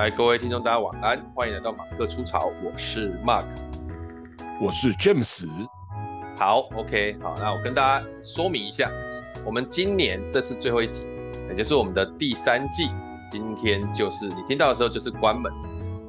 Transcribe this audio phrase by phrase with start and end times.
[0.00, 3.44] 来，各位听众，大家晚安，欢迎来到马克出潮，我是 Mark，
[4.58, 5.46] 我是 James。
[6.38, 8.90] 好，OK，好，那我跟大家说明一下，
[9.44, 11.06] 我们今年这是最后一集，
[11.50, 12.88] 也就是我们的第三季，
[13.30, 15.52] 今天就是你听到的时候就是关门，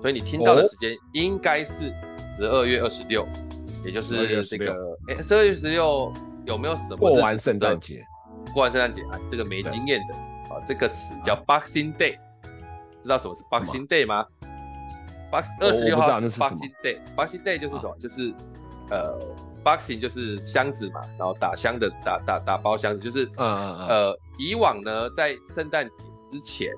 [0.02, 1.94] 所以你听到的时间应该是
[2.38, 3.28] 十二月二十六，
[3.84, 4.74] 也就是这个，
[5.10, 6.14] 哎，十二月十六
[6.46, 8.02] 有没有什么过完圣诞节？
[8.54, 10.16] 过完圣诞节啊，这个没经验的
[10.56, 12.18] 啊，这个词叫 Boxing Day。
[13.02, 14.26] 知道什么是 Boxing Day 吗
[15.32, 17.90] ？Box 二十六号是 Boxing Day，Boxing Day 就是什么？
[17.90, 18.34] 哦、就是
[18.90, 19.20] 呃
[19.64, 26.74] ，Boxing 就是箱子嘛，然后打箱的打打打包箱子，就是呃，以往呢在圣诞节之前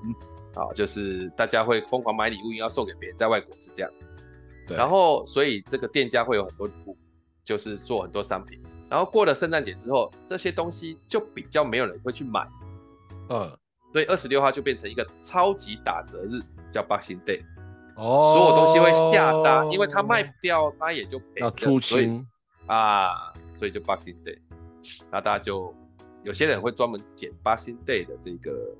[0.54, 3.90] 啊，就是大家会疯狂买礼物，要送给别人，在外国是这样。
[4.66, 4.76] 对。
[4.76, 6.96] 然后所以这个店家会有很多礼物，
[7.42, 8.62] 就是做很多商品。
[8.88, 12.46] 然后过了圣诞节之后，这些东西就比较没有人会去买。
[13.30, 13.58] 嗯。
[13.94, 16.42] 所以二十六号就变成一个超级打折日，
[16.72, 17.42] 叫 Boxing Day。
[17.94, 21.26] 哦，所有东西会下杀，因为它卖不掉，它也就赔。
[21.36, 22.26] 要出清
[22.66, 24.36] 啊，所以就 Boxing Day。
[25.12, 25.72] 那大家就
[26.24, 28.74] 有些人会专门捡 Boxing Day 的这个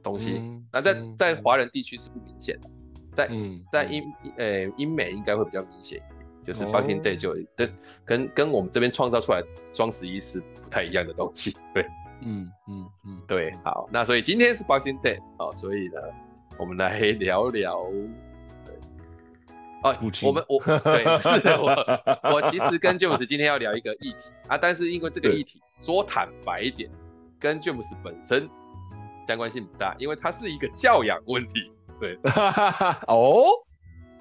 [0.00, 0.34] 东西。
[0.34, 2.70] 嗯、那在、嗯、在华人地区是不明显的，
[3.16, 4.04] 在、嗯、在英
[4.36, 7.72] 呃英美应该会比较明显一点，就是 Boxing Day 就跟、哦、
[8.04, 11.84] 跟跟我们这边创造出来双十一是不太一样的东西，对。
[12.24, 16.00] 嗯嗯嗯，对，好，那所以今天是 Boxing Day 哦，所以呢，
[16.58, 17.78] 我们来聊聊，
[19.82, 19.92] 哦，
[20.22, 26.88] 我们我 对，是的我我其实跟 James 今天要聊一个议题啊，但是因为这个议题说坦白一点，
[27.40, 28.48] 跟 James 本身
[29.26, 32.16] 相关性不大，因为它是一个教养问题，对，
[33.08, 33.44] 哦，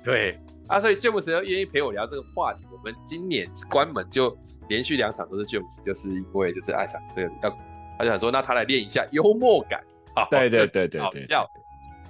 [0.03, 4.35] 对，啊，所以 James 要愿意陪我聊这个话题，我们今年关门就
[4.67, 7.70] 连续两场都是 James，就是因为就是爱上这个要。
[8.01, 9.79] 他就想说，那他来练一下幽默感，
[10.15, 11.47] 好，对对对对，好笑。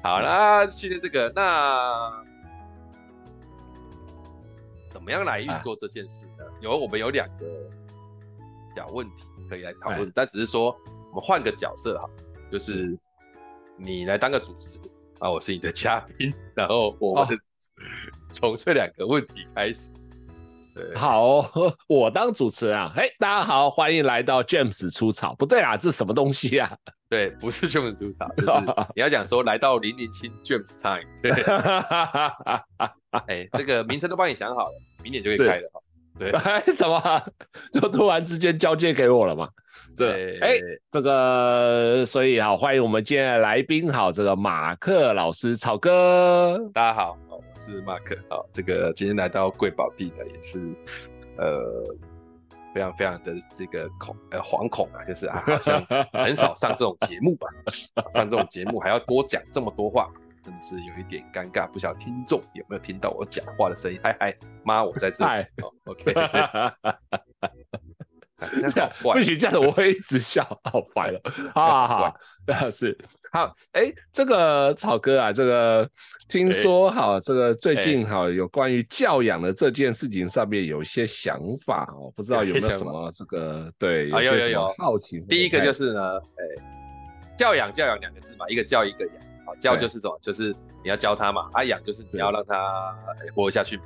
[0.02, 2.24] 好，那训练这个，那
[4.90, 6.46] 怎么样来运作这件事呢？
[6.62, 7.46] 有我们有两个
[8.74, 10.74] 小问题可以来讨论，但只是说
[11.10, 12.10] 我们换个角色哈，
[12.50, 12.98] 就是
[13.76, 17.38] 你来当个主持人，啊，我是你的嘉宾，然后我们
[18.32, 19.92] 从这两个问题开始。
[20.96, 21.52] 好，
[21.88, 22.92] 我当主持人啊！
[22.96, 25.36] 哎，大家好，欢迎来到 James 出草。
[25.36, 26.72] 不对啊，这是什么东西啊？
[27.10, 28.52] 对，不是 James 出草，就是
[28.96, 31.06] 你要讲说来到零零七 James Time。
[31.22, 31.32] 对，
[33.28, 34.74] 哎，这个名称都帮你想好了，
[35.04, 35.84] 明年就会开了。
[36.20, 36.32] 对，
[36.74, 37.02] 什么？
[37.74, 39.50] 就突然之间交接给我了嘛？
[39.98, 40.58] 对，哎，
[40.90, 47.18] 这个，所以好，欢迎我们今天的来宾，好，这个马克老师，草哥，大家好。
[47.30, 50.60] 我是马克，好，这个今天来到贵宝地呢，也是
[51.38, 51.84] 呃
[52.74, 57.48] 非常非常的这个恐呃惶恐啊，就是啊好像很少上这种节目吧，
[58.14, 60.10] 上这种节目还要多讲这么多话，
[60.44, 64.00] 真的是有一点尴尬，不晓得听众有没有听到我讲话的声音？
[64.04, 65.30] 嗨嗨，妈，我在这里。
[65.30, 66.14] 嗨哦、OK，
[69.14, 71.22] 不许这样子，我会一直笑，好烦了。
[71.54, 72.16] 好好
[72.48, 72.98] 好，是。
[73.32, 75.90] 好，哎、欸，这个草哥啊，这个
[76.28, 85.22] 听说哈，欸、这个最近哈有关于教养的这件事情上面有一些想法哦，不知道有没有什么 这个对，啊有有有好奇。
[85.30, 92.96] 第一个就是呢，哎、欸，教养教养两个字嘛，一个教一个养，好教就是什么，就是你要教他嘛，啊养就是你要让他
[93.36, 93.80] 活下去。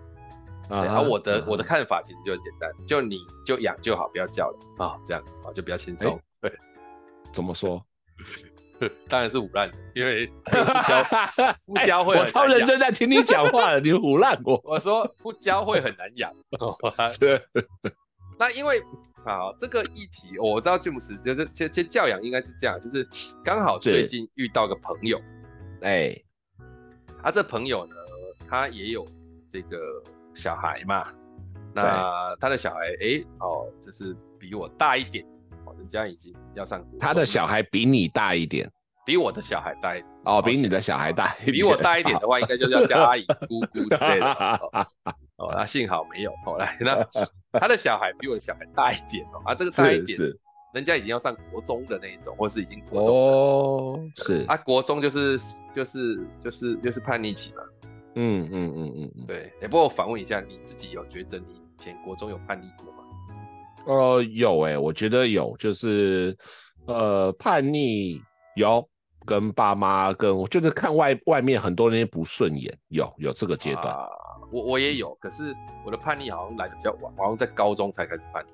[0.67, 6.15] 啊，然后我的、啊、我的看法其实就很简单，就你就养就好，不要教了啊，这样啊就比较轻松。
[6.15, 6.59] 欸、对，
[7.31, 7.83] 怎么说？
[9.07, 11.03] 当然是唬烂，因为 不教
[11.65, 12.19] 不教会、欸。
[12.19, 14.59] 我超认真在听你讲话了， 你胡烂我。
[14.65, 16.33] 我说不教会很难养。
[18.37, 18.81] 那因为
[19.23, 23.07] 啊，这个议题我知道詹姆斯就是其实教养应该是这样，就是
[23.43, 25.21] 刚好最近遇到个朋友，
[25.85, 26.25] 哎、欸，
[27.21, 27.95] 他这朋友呢，
[28.49, 29.07] 他也有
[29.47, 29.77] 这个
[30.33, 31.07] 小孩嘛。
[31.75, 35.23] 那他的小孩，哎、欸，哦，就是比我大一点。
[35.65, 38.67] 哦人家已经要上，他的小孩比你大一点，
[39.05, 44.33] 比我的小孩大一点哦，比你的小孩大一点，比我大一点的话，应该就是要叫阿姨、姑姑之类的
[45.37, 45.53] 哦。
[45.53, 46.33] 那幸好没有。
[46.43, 47.07] 后来那
[47.59, 50.17] 他的小孩比我的小孩大一点哦，啊，这个大一点，
[50.75, 55.39] 人家已经要上国中的那一种，或是已经国中哦，是啊，国中就是
[55.73, 57.63] 就是就是就是叛逆期嘛。
[58.15, 59.53] 嗯嗯嗯嗯嗯，对。
[59.61, 63.03] 也不过我反问一下，你自己有觉得你以前国中有叛逆过吗？
[63.85, 66.37] 呃，有哎、欸，我觉得有，就是
[66.87, 68.21] 呃叛逆
[68.57, 68.85] 有，
[69.25, 73.87] 跟爸妈跟我就是看外外面很多那些不顺眼，有有这个阶段。
[73.87, 74.09] 啊、
[74.51, 75.55] 我我也有，可是
[75.85, 78.49] 我的叛逆好像来得比较晚，好像在高中才开始叛逆。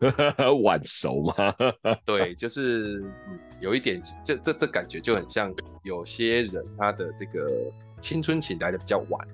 [0.62, 1.34] 晚熟吗？
[2.04, 5.52] 对，就是、嗯、有一点，这这这感觉就很像
[5.82, 7.70] 有些人他的这个
[8.02, 9.28] 青春期来的比较晚。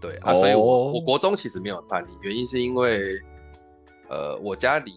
[0.00, 3.18] 对啊，所以我我国中其实没有叛逆，原因是因为，
[4.08, 4.92] 呃，我家离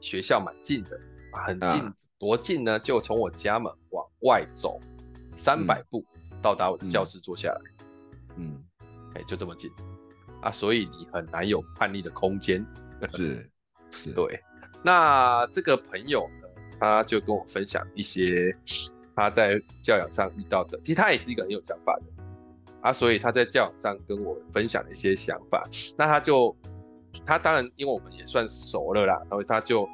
[0.00, 0.98] 学校蛮近的，
[1.32, 2.78] 很近，啊、多近呢？
[2.78, 4.80] 就从我家门往外走
[5.34, 7.60] 三百步，嗯、到达我的教室坐下来，
[8.36, 8.62] 嗯，
[9.14, 9.68] 哎、欸，就这么近
[10.40, 12.64] 啊，所以你很难有叛逆的空间。
[13.16, 13.50] 是
[13.90, 14.40] 是，对。
[14.82, 16.48] 那这个朋友呢，
[16.78, 18.56] 他就跟我分享一些
[19.14, 22.02] 他在教养上遇到的，其实他也是一个很有想法的。
[22.82, 25.68] 啊，所以他在教养上跟我分享了一些想法，
[25.98, 26.56] 那他就，
[27.26, 29.86] 他当然因为我们也算熟了啦，然后他就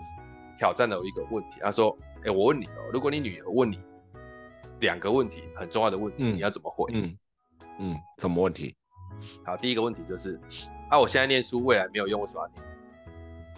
[0.57, 3.81] 挑战了我一个问题，他说：“哎、欸，我问你哦、喔，如果你女儿问你
[4.79, 7.19] 两个问题，很重要的问题，嗯、你要怎么回？”嗯
[7.81, 8.77] 嗯，什么问题？
[9.45, 10.39] 好，第一个问题就是，
[10.89, 12.76] 啊，我现在念书，未来没有用，为什么要念？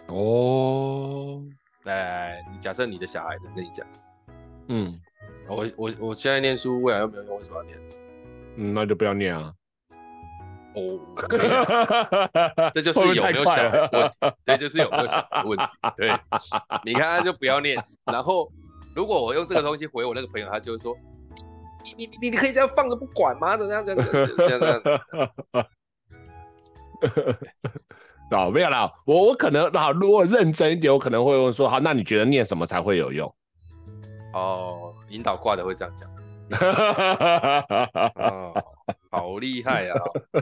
[0.09, 1.43] 哦，
[1.85, 3.87] 来，你假设你的小孩跟你讲，
[4.69, 4.99] 嗯，
[5.49, 7.79] 我我我现在念书，未来又没有用，为什么要念？
[8.57, 9.53] 嗯，那就不要念啊。
[10.75, 10.99] 哦，
[12.75, 14.15] 这就是有没有小孩问题，
[14.45, 15.65] 对，就是有没有小孩问题。
[15.97, 16.11] 对，
[16.85, 17.83] 你看他就不要念。
[18.11, 18.51] 然后，
[18.95, 20.97] 如果我用这个东西回我那个朋友，他就会说
[21.85, 25.67] ：“你你你你可以这样放着不管吗？”这样这样这样这样。
[28.31, 28.93] 好，没有啦。
[29.07, 33.33] 我我可能好，如果认真一点，我可能会问说：“好，那你觉得念什么才会有用？”
[34.35, 36.09] 哦，引导挂的会这样讲。
[38.17, 38.55] 哦，
[39.11, 39.95] 好厉害啊！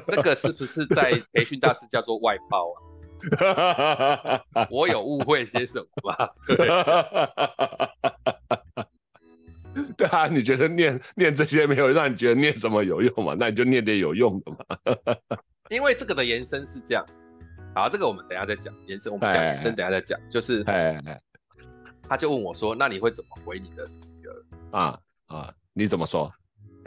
[0.09, 4.43] 这个是不是在培训大师叫做外包啊？
[4.71, 6.29] 我有误会些什么吗？
[9.97, 13.35] 对啊，你觉得念念这些没有让你觉得念什么有用嘛？
[13.39, 14.59] 那你就念点有用的嘛。
[15.71, 17.05] 因为这个的延伸是这样，
[17.76, 20.19] 好，这个我们等一下再讲延伸，我们讲延伸等一下再讲。
[20.31, 20.64] 就是，
[22.08, 24.34] 他就问我说：“那你会怎么回你的女儿？”
[24.73, 25.52] 啊啊。
[25.75, 26.32] 你怎么说？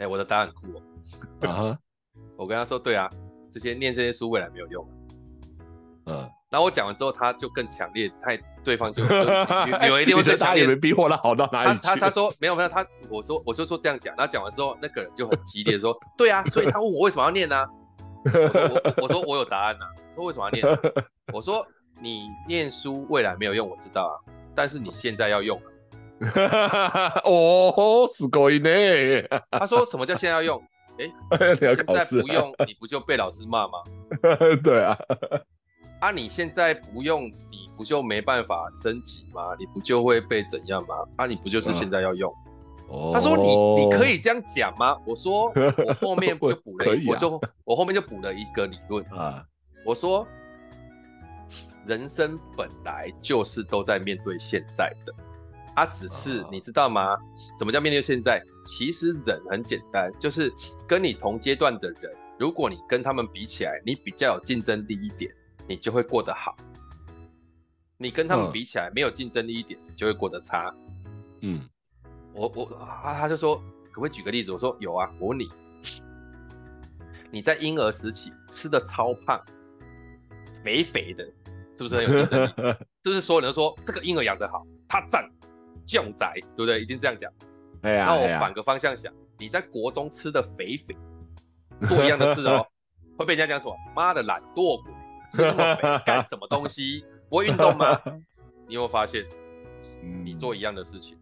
[0.00, 0.82] 欸，我的答案很酷哦。
[1.42, 1.78] 啊哈，
[2.36, 3.08] 我跟他说，对啊，
[3.52, 4.84] 这些念这些书未来没有用。
[6.06, 9.14] 嗯，然后我讲完之后，他就更强烈，他对方就，就
[9.86, 11.80] 有一定会觉得他也没逼我了，好到哪里去？
[11.84, 17.68] 他他，他说没有没有，他我说我就说这样讲，然后讲完之后，那个人就很激烈说， 对啊，所以他问我为什么要念呢、啊？
[18.24, 20.65] 我说我，我说我有答案呐、啊，说为什么要念？
[21.33, 21.65] 我说
[22.01, 24.15] 你念书未来没有用，我知道啊，
[24.53, 25.59] 但是你现在要用。
[27.23, 29.27] 哦，すごいね。
[29.51, 30.63] 他说什么叫现在要用？
[30.97, 33.79] 哎、 欸，现在不用，你不就被老师骂吗？
[34.63, 34.97] 对啊。
[35.99, 39.55] 啊，你现在不用，你不就没办法升级吗？
[39.59, 40.95] 你不就会被怎样吗？
[41.17, 42.33] 啊，你不就是现在要用？
[42.87, 44.95] 哦、他说你你可以这样讲吗？
[45.05, 45.51] 我说
[45.85, 49.43] 我后面就补了一，我，啊、我就我后面就补了一个理论啊。
[49.84, 50.26] 我说
[51.86, 55.14] 人生本来就是都在面对现在的。
[55.74, 57.16] 他只是你知道吗？
[57.56, 58.42] 什么叫面对现在？
[58.66, 60.52] 其实人很简单，就是
[60.86, 65.32] 跟你同阶段的人，如果你跟他们比起来，你比较有竞争力一点，
[65.66, 66.54] 你就会过得好；
[67.96, 70.74] 你跟他们比起来没有竞争力一点，你就会过得差。
[71.40, 71.60] 嗯，
[72.34, 73.56] 我我啊，他就说
[73.90, 74.52] 可不可以举个例子？
[74.52, 75.48] 我说有啊，我问你，
[77.30, 79.42] 你在婴儿时期吃的超胖，
[80.62, 81.24] 肥肥的，
[81.76, 82.76] 是不是很有竞争力？
[83.02, 85.28] 就是所有人都说这个婴儿养得好，他赞。
[85.86, 86.80] 将仔，对不对？
[86.80, 87.32] 一定这样讲。
[87.82, 90.96] 哎呀，那我反个方向想，你在国中吃的肥肥，
[91.88, 92.64] 做一样的事哦，
[93.18, 93.74] 会被人家讲什么？
[93.92, 94.92] 妈的懒惰鬼，
[95.32, 97.04] 吃那么肥干什么东西？
[97.28, 98.00] 不会运动吗？
[98.68, 99.26] 你有没有发现，
[100.22, 101.18] 你做一样的事情，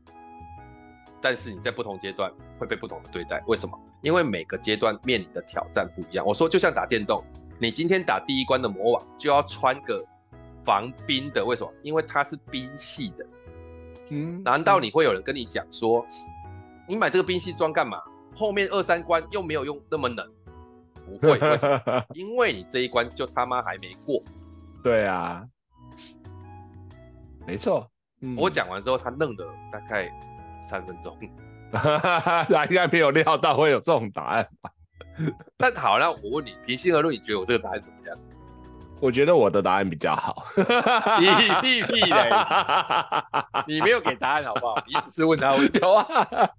[1.22, 3.42] 但是你在不同阶段会被不同的对待？
[3.46, 3.80] 为什么？
[4.02, 6.26] 因为每个阶段面临的挑战不一样。
[6.26, 7.24] 我说，就像打电动，
[7.60, 10.04] 你今天打第一关的魔王，就要穿个
[10.62, 11.72] 防冰的，为什么？
[11.82, 13.26] 因为它是冰系的。
[14.10, 16.06] 嗯，难道你会有人跟你讲说，
[16.86, 18.00] 你买这个冰系装干嘛？
[18.34, 20.30] 后面二三关又没有用那么冷？
[21.04, 22.04] 不会，为什么？
[22.14, 24.22] 因为你这一关就他妈还没过。
[24.82, 25.44] 对啊，
[27.46, 27.90] 没错。
[28.20, 30.08] 嗯、我讲完之后，他愣了大概
[30.68, 31.16] 三分钟，
[31.72, 34.70] 他应该没有料到会有这种答案吧？
[35.58, 38.28] 但好，了我问你，平心而论，你觉得我这个答案怎么样子？
[39.00, 40.44] 我觉得我的答案比较好，
[41.20, 41.26] 你
[41.62, 42.30] 屁屁嘞！
[43.66, 44.82] 你没有给答案好不好？
[44.88, 46.50] 你只是问他问题啊。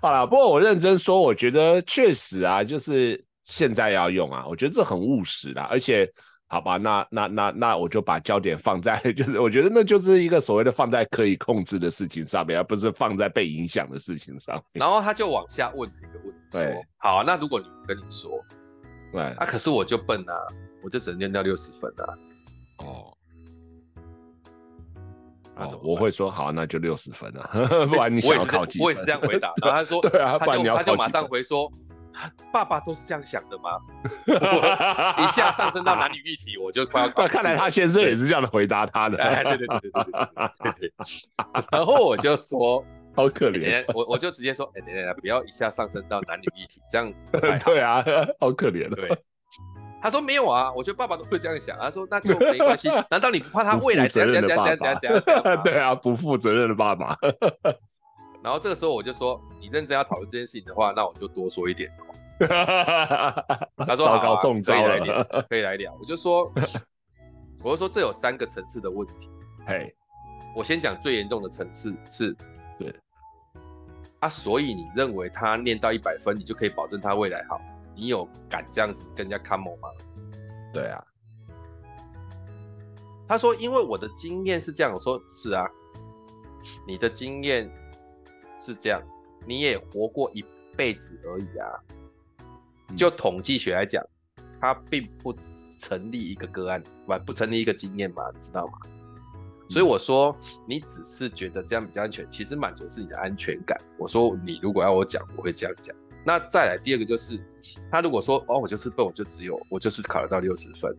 [0.00, 5.66] 好了，不过我认真说，我觉得确实啊，就是现在要用啊，我觉得这很务实啦。
[5.68, 6.08] 而且，
[6.50, 14.64] 好吧，那那那那我就把焦点放在， 就是我觉得那就是一个所谓的放在可以控制的事情上面，而不是放在被影响的事情上面。
[14.72, 18.44] 然后他就往下问一个问题，对，好啊，那如果你跟你说，
[19.12, 20.34] 对，啊，可是我就笨啊。
[20.82, 22.16] 我就只能念到六十分啊！
[22.78, 23.12] 哦，
[25.56, 27.50] 哦，我会说好，那就六十分啊，
[27.86, 28.86] 不然你想要考几分？
[28.86, 29.52] 我也是这样回答。
[29.62, 31.70] 然后他说， 对啊，他就他就马上回说，
[32.52, 33.78] 爸爸都是这样想的吗？
[35.18, 39.16] 一下上升到男女一体，我就快要那 看来他先生也是这样的回答他的。
[39.22, 40.10] 哎，对对对对对对
[40.64, 40.92] 对对。
[41.70, 43.84] 然后我就说，好可怜。
[43.94, 47.12] 我我就直接说，哎，等等，不要一下上升到男女一体，这样。
[47.64, 48.02] 对啊，
[48.40, 48.88] 好可怜。
[48.94, 49.10] 对。
[50.02, 51.76] 他说没有啊，我觉得爸爸都会这样想。
[51.78, 55.62] 他说那就没关系，难道你不怕他未来怎样怎样怎样怎样怎样？
[55.62, 57.16] 对啊，不负责任的爸爸。
[58.42, 61.90] 然后这个时候我就说，你认真要讨论这件事情的话，那我就多说一点。
[62.40, 65.96] 他说糟糕，中招了，可以来聊，可以来聊。
[66.00, 66.50] 我就说，
[67.62, 69.28] 我就说这有三个层次的问题。
[69.66, 69.94] 嘿，
[70.56, 72.34] 我先讲最严重的层次是，
[72.78, 72.94] 对
[74.20, 77.60] 啊，所以你认为他念到一百分，你就可以保证他未来好？
[77.94, 79.88] 你有敢这样子跟人家 come on 吗？
[80.72, 81.04] 对啊。
[83.28, 84.90] 他说，因为我的经验是这样。
[84.94, 85.68] 我说是啊，
[86.86, 87.70] 你的经验
[88.60, 89.02] 是这样，
[89.46, 90.44] 你也活过一
[90.76, 91.66] 辈子而已啊。
[92.96, 94.04] 就统计学来讲，
[94.60, 95.34] 它并不
[95.78, 98.72] 成立一个个案，不不成立一个经验嘛，知道吗？
[99.70, 100.36] 所以我说，
[100.66, 103.80] 你只是觉得这样比较安全，其实满足是你的安全感。
[103.96, 105.96] 我说，你如果要我讲，我会这样讲。
[106.24, 107.38] 那再来第二个就是，
[107.90, 110.94] 他如果说哦，我就是笨，我就只有我就是考得到六十分，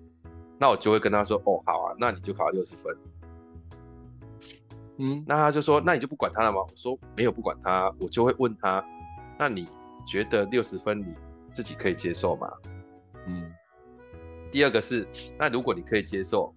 [0.58, 2.96] 那我就会跟他说哦，好啊，那你就考了六十分。
[5.02, 6.60] 嗯，那他就说，那你就不管他了吗？
[6.60, 8.86] 我说没有不管他，我就会问他，
[9.40, 9.68] 那你
[10.06, 11.16] 觉得六十分你
[11.52, 12.48] 自己可以接受吗？
[13.26, 13.52] 嗯。
[14.52, 15.08] 第二个是，
[15.40, 16.54] 那如果你可以接受，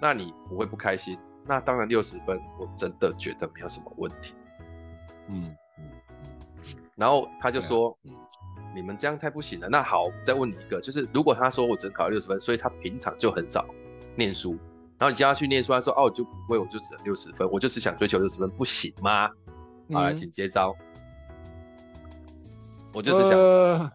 [0.00, 1.16] 那你不会不开心？
[1.46, 4.34] 那当然六十分我真的觉得没有什么问题。
[5.28, 5.54] 嗯。
[5.78, 5.84] 嗯
[6.96, 8.12] 然后他就说：“嗯，
[8.74, 9.68] 你们这样太不行了。
[9.68, 13.66] 那好，再问你一个，就是如果他说我只能考六十分，所以他平常就很少
[14.16, 14.56] 念书，
[14.98, 19.28] 然后你叫他去念书，他说哦，我就不会，我就只能六十分，我就是想追求六十分，不行吗？
[19.92, 20.74] 好，来，请接招。
[22.92, 23.90] 我就是想，呃、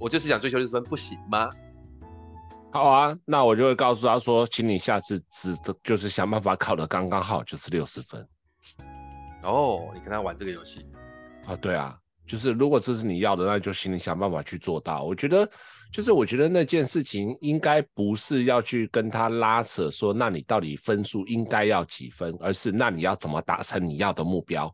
[0.00, 1.48] 我就是想追求六十分，不行吗？
[2.72, 8.26] 好啊，那我就会告诉他说，请你下次只就是想办法考得刚刚好，就是六十分。
[9.42, 10.86] 哦，你跟他玩这个游戏
[11.46, 11.54] 啊？
[11.56, 15.02] 对啊。”就是如果这是你要的，那就请你想办法去做到。
[15.02, 15.46] 我觉得，
[15.94, 24.68] 就是我觉得那件事情应该不是要去跟他拉扯，说那你到底分数应该要几分，而是那你要怎么达成你要的目标。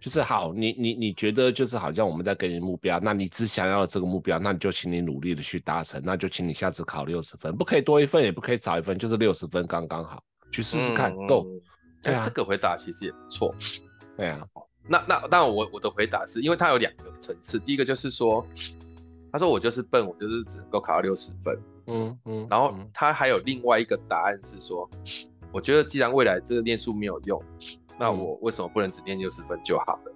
[0.00, 11.60] 就是好，你你你觉得就是好像我们在给你目标，那你只想要这个目标，那你就请你努力的去达成，那就请你下次考六十分，不可以多一分，也不可以少一分，就是六十分刚刚好，去试试看，够、嗯。
[12.02, 13.54] 对啊，这个回答其实也不错。
[14.16, 14.40] 对啊。
[14.88, 18.46] 那那那，我我的回答是因为它有两个层次，第一个就是说，
[19.36, 24.88] 他说我就是笨，我就是只能够考到六十分，嗯嗯，然后他还有另外一个答案是说，
[25.52, 27.38] 我觉得既然未来这个念书没有用，
[27.98, 30.12] 那我为什么不能只念六十分就好了？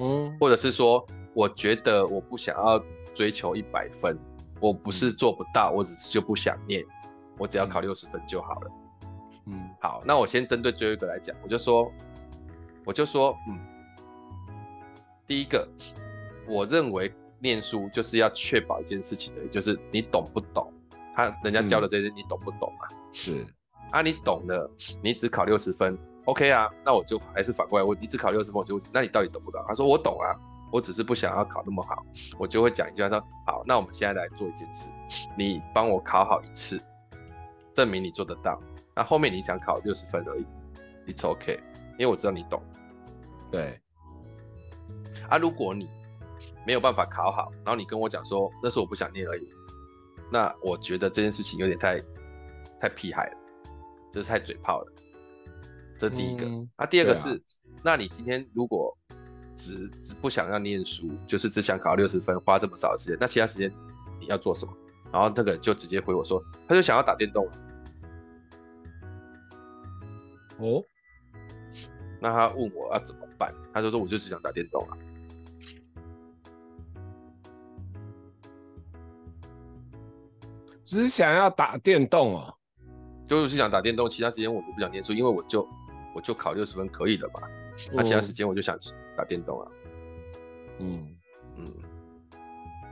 [0.00, 2.82] 嗯，或者是说，我觉得我不想要
[3.14, 4.18] 追求一百分，
[4.58, 6.84] 我不是做不到，我只是就不想念，
[7.38, 8.70] 我只要考六十分就好了。
[9.46, 11.88] 嗯，好，那我先针对最后一个来讲，我就说，
[12.84, 13.56] 我就说，嗯。
[15.28, 15.68] 第一个，
[16.48, 20.72] 我认为念书就是要确保一件事情的，就是你懂不懂？
[21.14, 22.88] 他人家教的这些你懂不懂啊？
[23.12, 23.44] 是
[23.90, 24.70] 啊，你懂的，
[25.02, 26.68] 你只考六十分，OK 啊？
[26.84, 29.64] 那我就还是反过来问，你只考六十分，我就那你到底懂不懂？
[29.66, 30.36] 他说我懂啊，
[30.70, 32.04] 我只是不想要考那么好，
[32.38, 34.90] 我就会讲一句话说，好，那我们现在来做一件事，
[35.36, 36.80] 你帮我考好一次，
[37.74, 38.60] 证明你做得到。
[38.94, 40.44] 那后面你想考六十分而已
[41.12, 41.58] ，It's OK，
[41.92, 42.62] 因为我知道你懂。
[43.50, 43.80] 对。
[45.28, 45.88] 啊，如果你
[46.68, 49.48] 没有办法考好，然后你跟我讲说那是我不想念而已，
[50.30, 51.98] 那我觉得这件事情有点太
[52.78, 53.38] 太屁孩了，
[54.12, 54.92] 就是太嘴炮了。
[55.98, 56.44] 这是第一个。
[56.44, 57.40] 嗯、啊，第二个是，啊、
[57.82, 58.94] 那你今天如果
[59.56, 63.72] 只只不想要念书，就是只想考六十分，花这么少的时间，那其他时间
[64.20, 64.72] 你要做什么？
[65.10, 67.48] 然后那个就直接回我说，他就想要打电动。
[70.58, 70.84] 哦，
[72.20, 73.54] 那他问我要怎么办？
[73.72, 74.98] 他就说我就是想打电动啊。
[80.88, 82.54] 只想要打电动哦，
[83.28, 85.68] 就是想打电动，其他时间我就不想念书，因为我就
[86.14, 87.42] 我就考六十分可以了吧。
[87.92, 88.74] 那、嗯、其他时间我就想
[89.14, 89.68] 打电动啊。
[90.78, 91.14] 嗯
[91.58, 91.74] 嗯，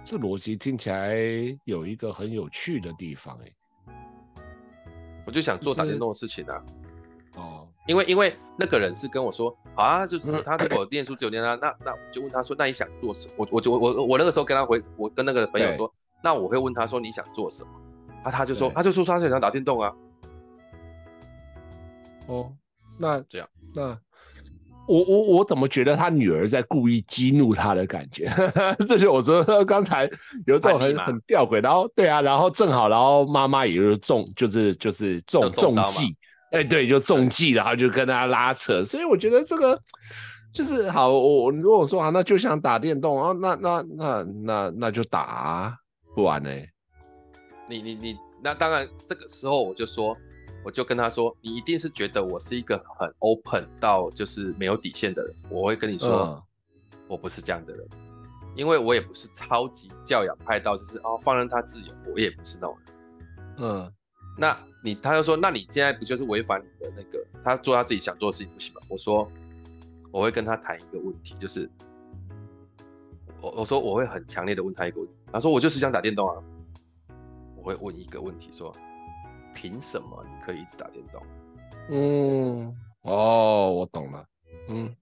[0.05, 1.17] 这逻辑听起来
[1.65, 3.95] 有一个很有趣的地方哎。
[5.27, 6.63] 我就想做打电动的事情啊。
[7.37, 13.35] 哦，因为因为那个人是跟我说，啊，就是 他如果念书只有念他，那那我就问他说，那你想做什么？
[13.39, 15.91] 我我就我我我那个时候跟他回，我跟那个朋友说，
[16.23, 17.71] 那我会问他说，你想做什么？
[18.23, 19.93] 啊，他就说，他就说他想打电动啊。
[22.27, 22.53] 哦，
[22.99, 23.97] 那这样，那
[24.89, 28.29] 我我我怎么觉得他女儿在故意激怒他的感觉？
[28.87, 30.11] 这就我说刚才
[30.47, 36.07] 有这种很很吊诡，然后对啊，然后正好，然后妈妈也就是中，就是就是中中计，
[36.51, 39.81] 哎、欸，对，就中计，然后就跟他拉扯，所以我觉得这个
[40.53, 41.11] 就是好。
[41.11, 45.75] 我我如果说啊，那就想打电动啊，那那那那那就打啊，
[46.15, 46.51] 不玩呢？
[47.69, 50.17] 你你你，那当然这个时候我就说。
[50.65, 56.43] 我就跟他说：“你一定是觉得我是一个很 open 到就是没有底线的人。”我会跟你说，嗯、
[57.07, 57.89] 我不是这样的人，
[58.57, 62.95] 因为我也不是超级教养派到就是哦放任他自由，我也不是那种人。
[63.59, 63.93] 嗯，
[64.37, 69.31] 那你他就说：“那你现在不就是违反你的那个他做他自己想做的事情不行吗？”我说
[70.11, 71.71] ：“我会跟他谈一个问题，就是
[73.41, 75.15] 我我说我会很强烈的问他一个问题。
[75.33, 76.43] 他说我就是想打电动啊。
[77.67, 78.73] 我会问一个问题说。”
[79.59, 81.23] 凭什么你可以一直打电动？
[81.89, 84.23] 嗯，哦，我懂了。
[84.69, 84.95] 嗯，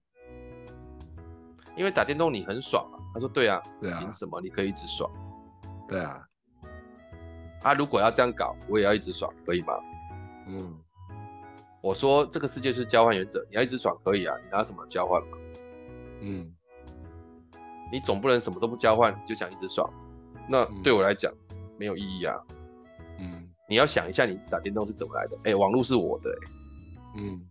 [1.75, 2.95] 因为打电动你很爽啊。
[3.13, 5.11] 他说：“对啊，对啊，凭什么你可以一直爽？
[5.89, 6.25] 对啊，
[7.59, 9.73] 他、啊、如果要这样搞，我也要一直爽，可以吗？”
[10.47, 10.73] 嗯，
[11.81, 15.37] 我说这个世界是交换原则，你要一直爽可以啊，你拿什么交换嘛？
[16.21, 16.49] 嗯，
[17.91, 19.91] 你总不能什么都不交换就想一直爽，
[20.47, 22.41] 那对我来讲、嗯、没有意义啊。
[23.19, 23.49] 嗯。
[23.67, 25.35] 你要想一下，你打电动是怎么来的？
[25.37, 26.37] 哎、欸，网络是我的、欸，
[27.17, 27.41] 嗯，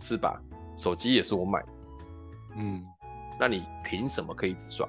[0.00, 0.42] 是吧？
[0.76, 1.68] 手机也是我买的，
[2.56, 2.84] 嗯，
[3.38, 4.88] 那你凭什么可以一直爽？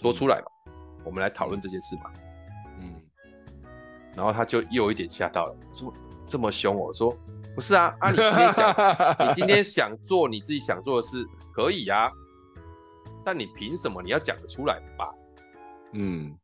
[0.00, 0.72] 说出来嘛，嗯、
[1.04, 2.12] 我们来讨论这件事嘛，
[2.78, 3.02] 嗯。
[4.14, 5.92] 然后他就又有一点吓到了，说
[6.24, 7.12] 这么凶，我说
[7.56, 8.74] 不是啊，啊，你今天想，
[9.28, 12.08] 你今天想做你自己想做的事，可以啊，
[13.24, 15.12] 但你凭什么你要讲得出来吧？
[15.94, 16.38] 嗯。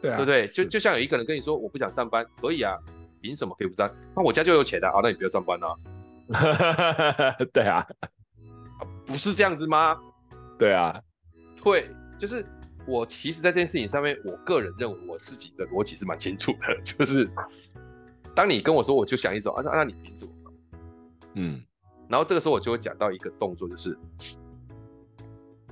[0.00, 0.46] 对啊，对不对？
[0.48, 2.76] 就就像有一个人跟你说，我不想上班，可以啊，
[3.20, 3.90] 凭什么可以不上？
[4.16, 5.74] 那我家就有钱的啊，那你不要上班啊。
[7.52, 7.86] 对啊，
[9.04, 9.98] 不是这样子吗？
[10.58, 11.00] 对啊，
[11.62, 12.44] 对，就是
[12.86, 17.28] 我其实，在这件事情上面，我个人认为我自己的逻辑是蛮清楚的， 就是
[18.34, 20.32] 当你跟我说，我就想一种，啊，那你凭什么？
[21.34, 21.62] 嗯，
[22.08, 23.98] 然后这个时候我就会讲到一个动作，就是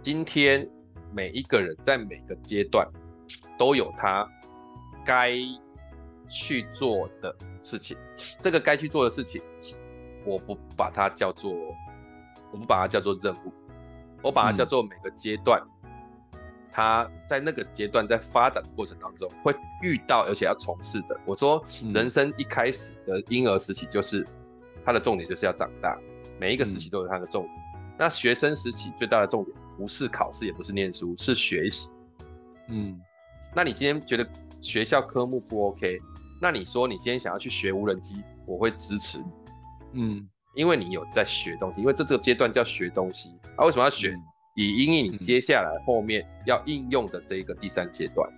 [0.02, 0.68] 今天
[1.12, 2.88] 每一个人在每个阶段。
[3.58, 4.28] 都有他
[5.04, 5.36] 该
[6.28, 7.96] 去做的事情，
[8.42, 9.42] 这个该去做的事情，
[10.24, 11.52] 我不把它叫做，
[12.52, 13.52] 我不把它叫做任务，
[14.22, 15.62] 我把它叫做每个阶段，
[16.70, 21.18] 他在那个阶段在发展的过程当中会遇到而且要从事的。
[21.24, 21.64] 我说，
[21.94, 24.26] 人生一开始的婴儿时期就是
[24.84, 25.98] 他的重点就是要长大，
[26.38, 27.54] 每一个时期都有他的重点。
[27.98, 31.90] 那学生时期最大的重点不是考试，也不是念书，是学习。
[32.68, 33.00] 嗯。
[33.54, 34.28] 那你今天觉得
[34.60, 36.00] 学校科目不 OK？
[36.40, 39.24] 那你说你今天想要去学无人机，我会支持你。
[39.94, 43.30] 嗯，因为你有在学东西，因为这这个阶段叫学东西。
[43.56, 44.16] 啊，为什么要学？
[44.54, 48.28] 以因应你接下来后面要应用的这一个第三阶段。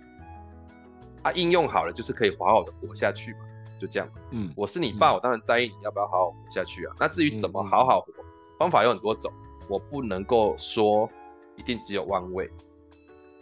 [1.23, 3.39] 啊，应用好了就是可以好好的活下去嘛，
[3.79, 4.09] 就这样。
[4.31, 6.95] 嗯，我是你爸，我当然在意你要不要好好活下去啊。
[6.99, 8.07] 那至于怎么好好活，
[8.57, 9.31] 方法有很多种，
[9.67, 11.09] 我不能够说
[11.55, 12.49] 一定只有 one way。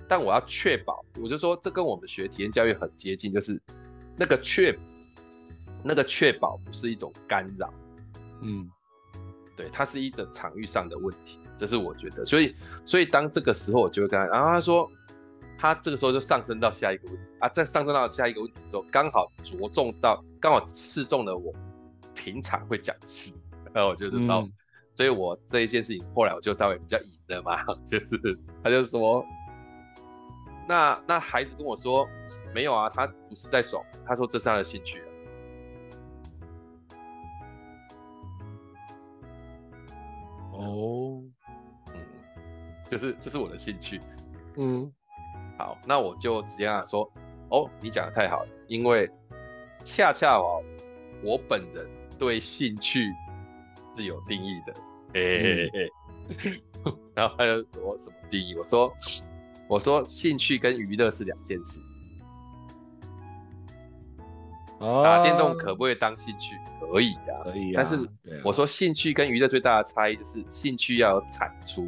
[0.10, 3.62] 但我要确保，我就说这跟我们学体验教育很接近，就是
[4.18, 4.76] 那个确
[5.84, 7.72] 那个确保不是一种干扰，
[8.42, 8.68] 嗯，
[9.56, 12.26] 对，它是一种场域上的问题，这是我觉得。
[12.26, 14.92] 所以，所以当这个时候，我就会跟他，然后他说，
[15.60, 21.54] 他这个时候就上升到下一个问题啊，在上升到下一个问题之后，刚好着重到，刚好刺中了我
[22.16, 23.32] 平常会讲的事，
[23.74, 24.52] 然后我就知道，嗯、
[24.92, 29.24] 所以我这一件事情后来我就稍微比较隐了嘛， 就是他就说。
[30.70, 32.08] 那那孩子跟我说，
[32.54, 35.06] 没有啊，他不是在爽，他说这是他的兴趣啊。
[40.52, 41.24] 哦，
[41.88, 41.96] 嗯，
[42.92, 44.00] 就是这是我的兴趣，
[44.58, 44.94] 嗯，
[45.58, 47.12] 好，那我就直接跟他说，
[47.50, 49.10] 哦，你讲的太好了，因为
[49.84, 50.62] 恰恰哦，
[51.24, 53.12] 我本人对兴趣
[53.98, 54.74] 是有定义的，
[55.16, 55.68] 哎，
[57.16, 58.54] 然后他就说什么定义？
[58.54, 58.94] 我说。
[59.70, 61.80] 我说兴趣跟娱乐是两件事。
[64.80, 66.56] 打电动可不可以当兴趣？
[66.80, 67.76] 可以啊，可以啊。
[67.76, 68.00] 但是
[68.44, 71.88] 我说兴趣跟娱乐最大的差异就是兴趣要有产出。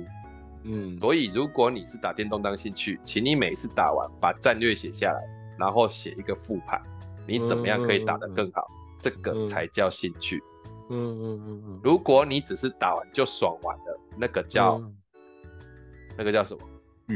[0.64, 5.22] 嗯，所以如果你是打电动当兴趣，请你每次打完把战略写下来，
[5.58, 6.80] 然后写一个复盘，
[7.26, 8.68] 你怎么样可以打得更好？
[9.02, 10.44] 这个才叫兴趣。
[10.92, 11.80] 嗯嗯嗯嗯。
[11.84, 14.80] 如果你只是打完就爽完了，那个叫
[16.16, 16.62] 那个叫什么？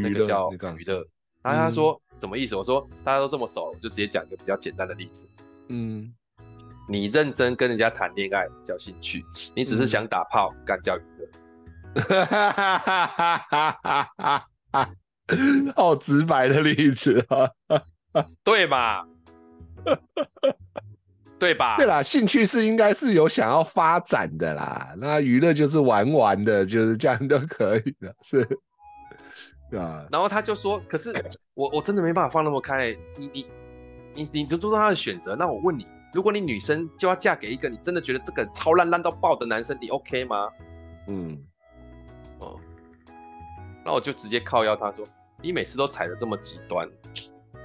[0.01, 1.05] 那个叫娱乐，
[1.41, 2.55] 然后他说什么意思？
[2.55, 5.27] 我说大家都这么熟，我就直接讲一个比较简单的例子。
[5.69, 6.13] 嗯，
[6.88, 9.23] 你认真跟人家谈恋爱叫兴趣，
[9.55, 11.27] 你只是想打炮干叫娱乐。
[11.95, 14.89] 哈哈哈哈哈哈！
[15.75, 17.49] 好直白的例子啊，
[18.43, 19.08] 对吧？
[21.39, 21.77] 对吧？
[21.77, 24.93] 对啦，兴趣是应该是有想要发展的啦。
[24.97, 28.45] 那娱乐就是玩玩的，就是这样都可以的，是，
[29.71, 30.08] 啊。
[30.12, 31.13] 然后他就说：“可是
[31.56, 32.95] 我我真的没办法放那么开。
[33.17, 33.45] 你你
[34.13, 35.36] 你你就尊重他的选择。
[35.36, 40.49] 那我问你，如果你女生就要嫁给一个你真的觉得这个超烂烂到爆的男生，你 OK 吗？”
[41.08, 41.38] 嗯，
[42.39, 42.60] 哦，
[43.86, 45.08] 那我就直接靠腰他说
[45.41, 46.89] ：“你每次都踩的这么极端。”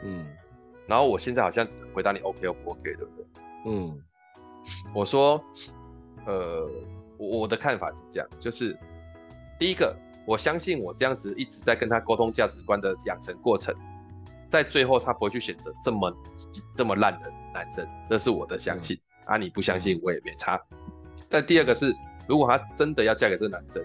[0.03, 0.27] 嗯，
[0.87, 3.27] 然后我现在好像只能回答你 OK 或不 OK，对不对？
[3.67, 4.03] 嗯，
[4.95, 5.43] 我说，
[6.27, 6.69] 呃，
[7.19, 8.77] 我的看法是这样，就是
[9.59, 9.95] 第一个，
[10.27, 13.75] 我相信我这样子一直在跟他沟通价值观的养成过程，
[14.49, 16.17] 在最后他不会去选择这么
[16.75, 18.97] 这么烂的男生，这是我的相信。
[19.27, 20.61] 嗯、啊，你不相信我也没差。
[21.29, 21.95] 但第二个是，
[22.29, 23.85] 如果他真的要嫁给这个男生，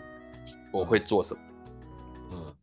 [0.71, 1.41] 我会做什么？
[2.31, 2.55] 嗯，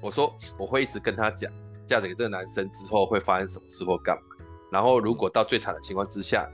[0.00, 1.50] 我说我会一直跟他讲，
[1.86, 4.22] 嫁给这个男生之后会发生什么事或干嘛。
[4.70, 6.46] 然后，如果到最惨的情况之下，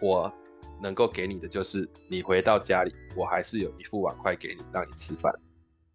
[0.00, 0.32] 我
[0.84, 5.34] 能够给你的就是，你回到家里，我还是有一副碗筷给你，让你吃饭。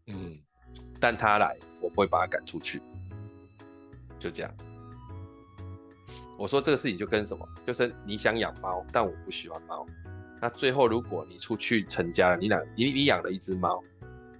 [0.08, 0.36] 嗯，
[1.00, 2.82] 但他来，我不会把他赶出去。
[4.20, 4.52] 就这样。
[6.40, 9.86] 我说这个事情就跟什么，就是你想养猫，但我不喜欢猫。
[10.42, 13.84] 那最后，如果你出去成家了，你养你你养了一只猫，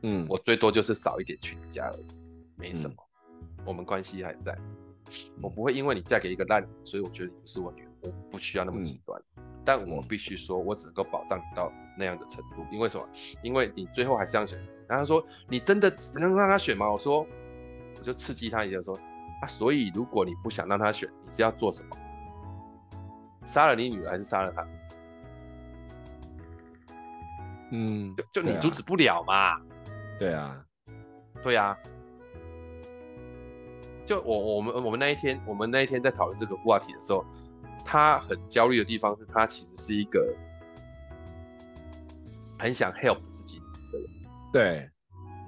[0.02, 2.06] 嗯，我最多就是少一点去你家而已，
[2.56, 2.96] 没什么，
[3.30, 4.58] 嗯、我们关系还在。
[5.42, 9.22] 我不会因为你嫁给一个烂人，所以我觉得你不是我女儿，我不需要那么极端。
[9.38, 12.66] 嗯、但我必须说，我只能够保障你到那样的程度。
[12.72, 13.08] 因为什么？
[13.44, 14.58] 因为你最后还是这样选。
[14.88, 17.26] 然后他说：“你真的只能让他选吗？”我说
[17.98, 18.98] ：“我就刺激他一下，说
[19.42, 21.98] 啊，所以如果你不想让他选，你是要做什么？
[23.46, 24.68] 杀了你女儿还是杀了他？
[27.72, 29.62] 嗯，就就你阻止不了嘛。
[30.18, 30.66] 对啊，
[31.44, 31.78] 对啊。”
[34.08, 37.24] 就我我们我们那一天我们那一天在讨论这个话题的时候，
[37.92, 40.32] 他很焦虑的地方是他其实是一个
[42.60, 44.08] 很想 help 自己的人，
[44.54, 44.90] 对，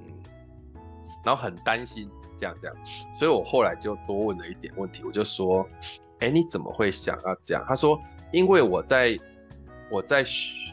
[0.01, 0.23] 嗯，
[1.23, 2.75] 然后很担心这样这样，
[3.19, 5.69] 所以我后来就多问了一点问题，我就说，
[6.17, 7.63] 哎，你怎么会想要这样？
[7.67, 8.01] 他说，
[8.33, 9.15] 因为我在
[9.91, 10.25] 我在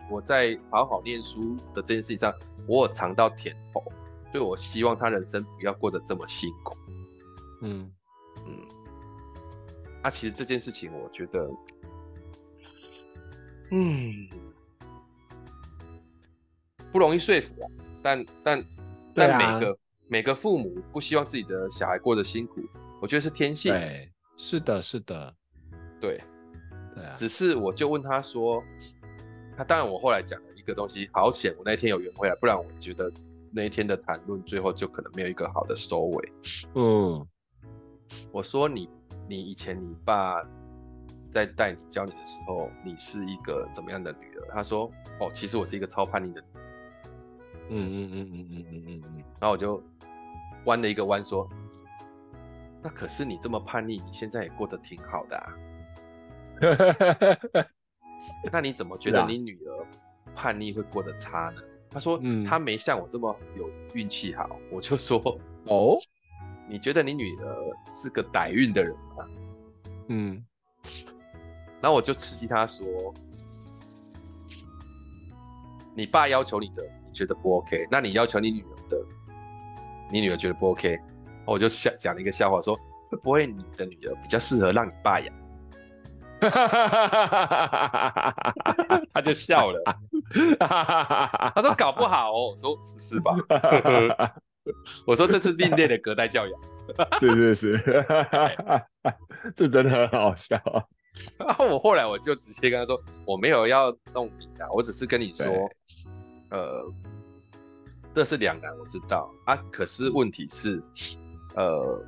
[0.08, 2.32] 我在好好念书的这件事情上，
[2.66, 3.84] 我有尝到甜头，
[4.32, 6.74] 所以我希望他人生不要过得这么辛苦。
[7.60, 7.92] 嗯。
[8.46, 8.56] 嗯，
[10.02, 11.50] 啊，其实这件事情，我觉得，
[13.70, 14.28] 嗯，
[16.92, 17.66] 不容易说服啊。
[18.02, 18.64] 但但
[19.14, 22.60] 但每个、啊、每个父母不希望自己的小孩过得辛苦，
[23.00, 23.72] 我觉得是天性。
[23.72, 25.34] 对，是的，是的，
[26.00, 26.20] 对，
[26.94, 27.14] 对啊。
[27.16, 28.62] 只是我就问他说，
[29.56, 33.12] 他当然我后来讲了一个东西，好险我那天有缘回来，不然我觉得
[33.50, 36.32] 那一天的谈论最后就可能没有一个好的收尾。
[36.74, 37.26] 嗯。
[38.32, 38.88] 我说你，
[39.28, 40.42] 你以前你爸
[41.30, 44.48] 在带你教你的时候，你是一个怎么样的女儿？
[44.54, 46.42] 他说，哦，其实我是一个超叛逆的。
[47.68, 49.24] 嗯嗯嗯嗯嗯嗯嗯嗯。
[49.38, 49.82] 然后我就
[50.64, 51.46] 弯了一个弯说，
[52.82, 55.52] 那可是你这么叛逆，你现在也过得挺好的啊。
[58.50, 59.86] 那你怎么觉得你女儿
[60.34, 61.60] 叛逆会过得差呢？
[61.90, 64.58] 他说，嗯，他没像我这么有运气好。
[64.70, 65.98] 我就说，哦。
[66.68, 67.56] 你觉得你女儿
[67.90, 69.24] 是个歹运的人吗？
[70.08, 70.44] 嗯，
[71.80, 72.86] 然后我就刺激他说
[75.94, 77.86] ：“你爸要求你的，你觉得不 OK？
[77.90, 78.98] 那你要求你女儿的，
[80.10, 80.98] 你女儿觉得不 OK？”
[81.46, 82.74] 我就讲讲了一个笑话，说
[83.10, 85.34] ：“会不会你的女儿比较适合让你爸养？”
[89.12, 89.82] 他就笑了，
[91.54, 93.34] 他说：“搞不好哦。”我说：“不是吧？”
[95.06, 96.60] 我说，这是另类的隔代教养，
[97.20, 98.04] 是是是，
[99.54, 100.60] 这真的很好笑。
[101.36, 105.46] 然后我后来我就直接跟他说，我没有要弄你的，我只是跟你说，
[106.50, 106.84] 呃，
[108.14, 109.56] 这是两难，我知道啊。
[109.72, 110.80] 可是问题是，
[111.56, 112.00] 呃，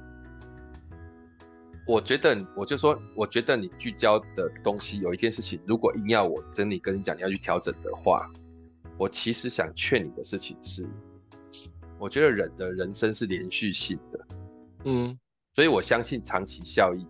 [1.89, 8.31] 我觉得我就说，我觉得你聚焦的东西有一件事情，如果硬要我真理跟你讲，你要去调整的话，
[8.97, 10.87] 我其实想劝你的事情是。
[12.01, 14.27] 我觉得人的人生是连续性的，
[14.87, 15.19] 嗯，
[15.55, 17.07] 所以我相信长期效益，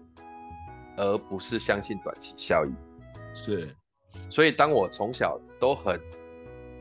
[0.97, 2.73] 而不是相信短期效益。
[3.33, 3.73] 是，
[4.29, 6.01] 所以当我从小都很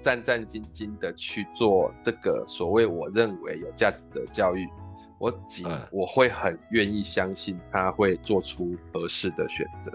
[0.01, 4.67] 战战兢兢的去做这个所谓我认为有价值的教育，
[5.19, 9.91] 我仅我会很愿意相信他会做出合适的选择。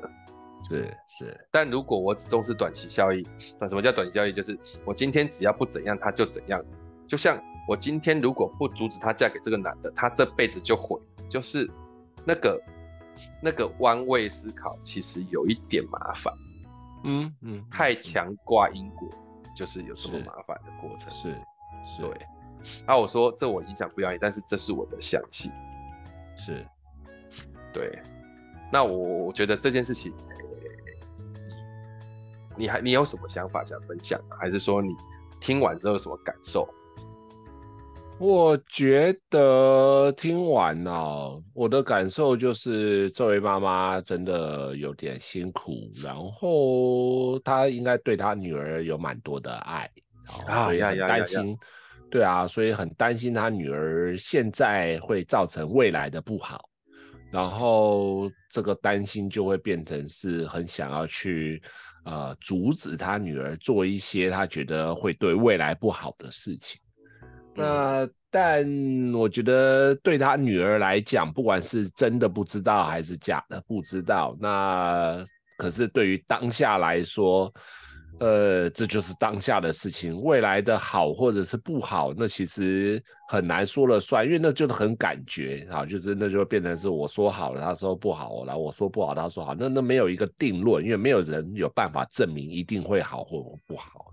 [0.62, 1.46] 是是。
[1.50, 3.26] 但如果我只重视短期效益，
[3.58, 4.32] 那什么叫短期效益？
[4.32, 6.64] 就是我今天只要不怎样，他就怎样。
[7.08, 11.00] 就像我今天如果不阻止她嫁给这个男的，她这辈子就毁。
[11.28, 11.68] 就是
[12.24, 12.62] 那个
[13.42, 16.32] 那个弯位思考，其实有一点麻烦。
[17.04, 19.08] 嗯嗯，太强挂因果，
[19.56, 21.10] 就是有这么麻烦的过程。
[21.10, 21.32] 是
[21.84, 22.26] 是，对。
[22.86, 25.50] 那我说这我影响不了你，但是这是我的相信。
[26.36, 26.66] 是，
[27.72, 27.98] 对。
[28.70, 30.12] 那我我觉得这件事情，
[32.56, 34.20] 你还你有什么想法想分享？
[34.38, 34.94] 还是说你
[35.40, 36.68] 听完之后有什么感受？
[38.20, 49.90] 我觉得听完哦，我的感受就是这位妈妈真的有点辛苦，然后她应该对她女儿有蛮多的爱，
[50.64, 51.58] 所以很担心，
[52.10, 56.68] 对啊，所以很担心她女儿现在会造成未来的不好，
[57.30, 61.60] 然后这个担心就会变成是很想要去
[62.04, 66.80] 呃阻止她女儿做一些她觉得会对未来不好的事情。
[67.56, 68.64] 那但
[69.14, 75.24] 我觉得对他女儿来讲，不管是真的不知道还是假的不知道，那
[75.56, 77.48] 可是对于当下来说，
[78.18, 80.20] 呃，这就是当下的事情。
[80.20, 94.06] 未来的好或者是不好，那其实很难说了算，因为那就是很感觉啊，就是那就会变成是我说好了，他说不好，然后我说不好，他说好，那那没有一个定论，因为没有人有办法证明一定会好或不好。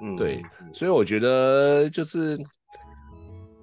[0.00, 0.40] 嗯，对，
[0.72, 2.38] 所以我觉得就是。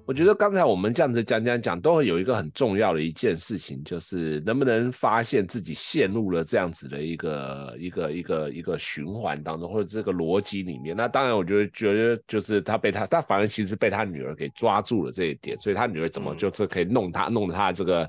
[0.06, 10.94] 我觉得刚才我们这样子讲讲讲，都会有一个很重要的一件事情，就是能不能发现自己陷入了这样子的一个一个一个一个循环当中，或者这个逻辑里面。
[10.94, 18.08] 那当然，我觉得觉得就是他被他，他反而其实被他女儿给抓住了这一点，所以他女儿怎么就是可以弄他，弄得他这个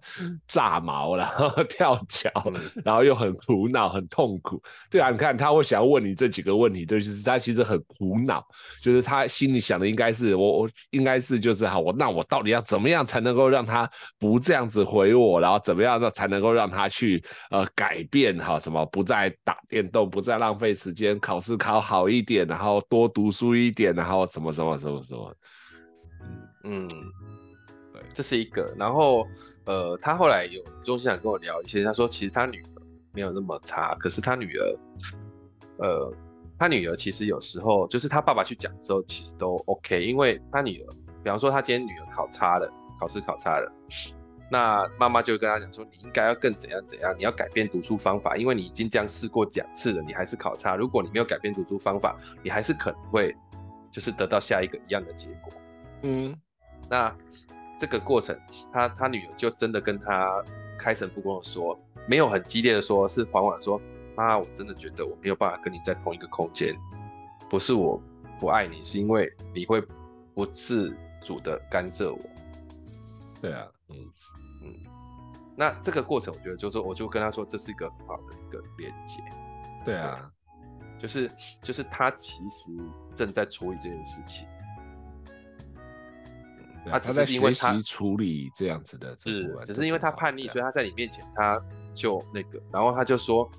[0.49, 2.29] 炸毛，然后 跳脚，
[2.83, 4.61] 然后又很苦恼、很痛苦。
[4.91, 8.45] 对啊，你看他会想要问你这几个问题，对，就是他其实很苦恼，
[8.83, 11.84] 就是他心里想的应该是我我应该是就是好。
[11.85, 15.39] 我那我到底要怎么样才能够让他不这样子回我？
[15.39, 18.59] 然后怎么样才能够让他去呃改变哈？
[18.59, 25.35] 什么不再打电动，不再浪费时间，考试考好一点，然后多读书一点，然后什么什么什么什么？
[26.63, 26.87] 嗯，
[27.93, 28.73] 对，这是一个。
[28.75, 29.27] 然后
[29.65, 32.81] 呃，他后来有就是想跟我聊一些，他说其实他女儿
[33.13, 34.79] 没有那么差，可是他女儿
[35.77, 36.11] 呃，
[36.57, 40.95] 他女儿其实有时候就是他爸爸去讲的时候，其实都 OK，因为他女儿。
[41.25, 43.71] 比方说，他今天女儿考差了，考试考差了，
[44.51, 50.75] 那妈妈就会跟他讲说，你应该要更怎样怎样，你要改变读书方法，因为你已经这样试过两次了，你还是考差。
[50.75, 53.35] 如果你没有改变读书方法，你还是可能会
[53.89, 55.51] 就是得到下一个一样的结果。
[56.03, 56.37] 嗯，
[56.87, 57.11] 那
[57.79, 58.39] 这个过程，
[58.71, 60.43] 他他女儿就真的跟他
[60.77, 63.81] 开诚布公的说，没有很激烈的说，是缓缓说，
[64.15, 66.77] 妈，我真的觉得我没有办法跟你在同一个空间，
[67.49, 67.99] 不是我
[68.39, 69.81] 不爱你，是因为你会
[70.35, 72.19] 不自主的干涉我，
[73.41, 73.97] 对啊，嗯
[74.63, 74.73] 嗯，
[75.57, 79.23] 那这个过程，我觉得就是，我就跟他说，这是一个很好的一个连接，
[79.83, 80.31] 对啊，
[80.79, 81.31] 对，就是
[81.63, 82.71] 就是他其实
[83.15, 84.47] 正在处理这件事情，
[86.85, 91.59] 嗯，他只是因为他在学习处理这样子的，是只是因为他叛逆，所以他在你面前他
[91.95, 93.49] 就那个，然后他就说，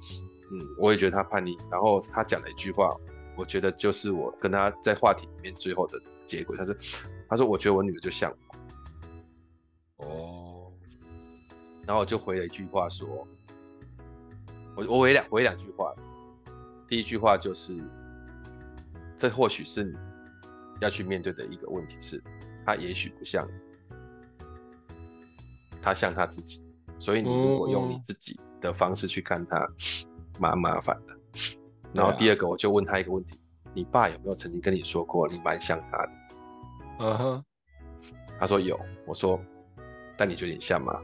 [0.53, 2.97] 嗯，我也觉得他叛逆，然后他讲了一句话，
[3.37, 6.79] 我觉得就是我跟他在话题里面最后的结果，他是。
[7.29, 8.33] 他说：“我觉得我女儿就像
[9.97, 10.73] 我。”哦，
[11.87, 13.27] 然后我就回了一句话说
[14.77, 15.93] ：“我我回两回两句话。
[16.87, 17.75] 第一句话就是，
[19.19, 19.97] 这或许是你
[20.81, 22.23] 要去面对的一个问题是，
[22.65, 23.53] 他也许不像你，
[25.83, 26.65] 他像他自己。
[26.99, 29.69] 所以你如果用你自己的方式去看他，
[30.39, 31.19] 蛮麻烦的。
[31.93, 33.41] 然后第二个，我就问他一个问题：
[33.75, 36.13] 你爸有没有曾经跟你说过，你蛮像他的？”
[36.99, 37.45] 嗯哼，
[38.39, 39.41] 他说有，我说，
[40.17, 40.99] 但你觉得你像吗？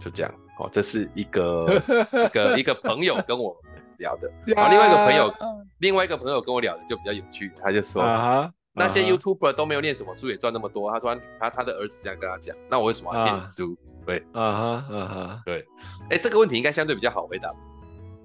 [0.00, 3.56] 就这样，哦，这是一个 一个一个朋友跟我
[3.98, 5.34] 聊的， 然后另外一个朋友，
[5.78, 15.66] 另外一个朋友跟我聊的就比较有趣，他就说，uh huh, 那些 YouTuber 都没有念什么书也赚那么多，他说他他的儿子这样跟他讲，那我为什么要念书？Uh huh, 对，啊哈，啊哈，对，
[16.10, 17.52] 哎，这个问题应该相对比较好回答。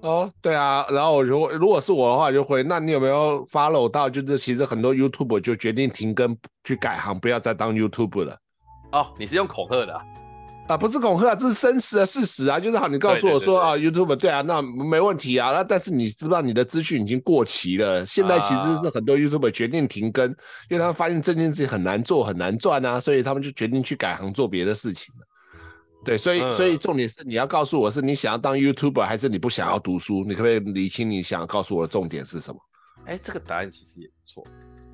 [0.02, 4.10] 哦，对啊，然后如果如果是我的话，就会，那你有没有 follow 到？
[4.10, 8.36] 就是其实很多 YouTuber 就决定停更，去改行，不要再当 YouTuber 了。
[8.90, 10.02] 哦，你是用恐吓的啊？
[10.68, 12.58] 啊，不是恐吓，这是真实的事实啊。
[12.58, 15.52] 就是好，你告诉我说啊，YouTuber 对啊，那没问题啊。
[15.52, 18.04] 那但是你知不知道你的资讯已经过期了？
[18.04, 20.28] 现在其实是很多 YouTuber 决定停更，
[20.68, 25.26] 因为他们发现这件事情很难做，很难赚啊，所以他们就决定去改行做别的事情了。
[26.04, 30.24] 对，所以、嗯、所以重点是你要告诉我是你想要当 YouTuber 还是你不想要读书？
[30.24, 32.60] 你可不可以理清你想要告诉我的重点是什么？
[33.04, 34.44] 哎，这个答案其实也不错。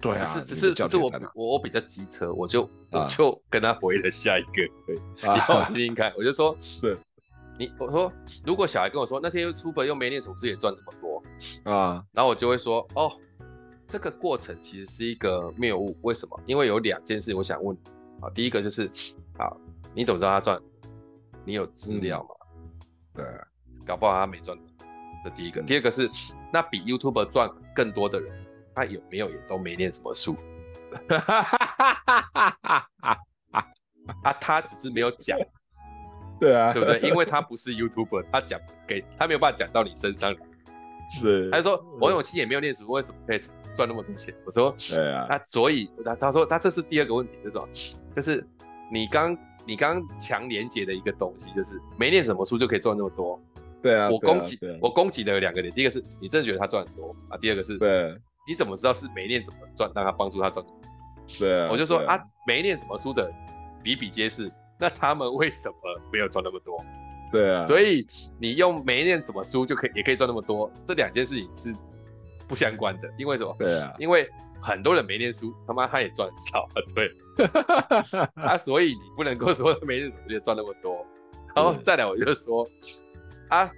[0.01, 4.53] 对啊，只是只是只是我我我比较机车，我就我就跟他回了下一个。
[4.87, 6.97] 对， 你好，听听看，我就说， 是，
[7.59, 8.12] 你我说
[8.44, 13.11] 如果小孩跟我说那天 YouTuber 又没念什么书也赚这么多啊，然后我就会说哦，
[13.87, 15.97] 这个过程其实是一个谬误。
[16.03, 16.40] 为什么？
[16.47, 17.77] 因为有两件事我想问
[18.21, 18.87] 啊，第一个就是
[19.37, 19.51] 啊，
[19.94, 20.61] 你怎么知道他赚？
[21.48, 22.28] 你有资料吗？
[23.14, 23.24] 对，
[23.87, 24.54] 搞不好他没赚。
[25.24, 26.11] 这第一个，第二个是
[26.52, 28.44] 那比 YouTuber 赚更多的人。
[28.74, 30.37] 他有没有也都没念什么书，
[34.22, 35.37] 啊，他只是没有讲，
[36.38, 37.00] 对啊，对不对？
[37.00, 40.32] 因为他不是 YouTuber，他讲给他没有办法讲到你身上，
[41.18, 41.50] 是。
[41.50, 43.40] 他就说王永庆也没有念书，为什么可以
[43.74, 44.32] 赚那么多钱？
[44.44, 47.58] 我说，对啊，他所以他他说他这是第二个问题，就是
[48.14, 48.46] 就是
[48.92, 49.37] 你刚
[49.68, 53.38] 你刚刚强连接的一个东西，就是没念什么书就可以赚那么多，
[53.83, 58.18] 对啊，我攻击我攻击的有两个点，第一个是你真的觉得他赚很多啊，第二个是对。
[58.48, 60.64] 你怎么知道是没念怎么赚，让他帮助他赚？
[61.38, 63.31] 对啊，我就说啊，没念什么书的
[63.83, 64.50] 比比皆是，
[64.81, 65.76] 那他们为什么
[66.11, 66.83] 没有赚那么多？
[67.31, 68.07] 对啊，所以
[68.40, 71.76] 你用没念什么书就可以也可以赚那么多，这两件事情是
[72.48, 73.54] 不相关的，因为什么？
[73.59, 74.26] 对啊，因为
[74.62, 77.12] 很多人没念书，他妈他也赚很少，对，
[78.35, 81.07] 啊，所以你不能够说没念什么就赚那么多，
[81.55, 82.68] 然后再来我就说
[83.48, 83.70] 啊，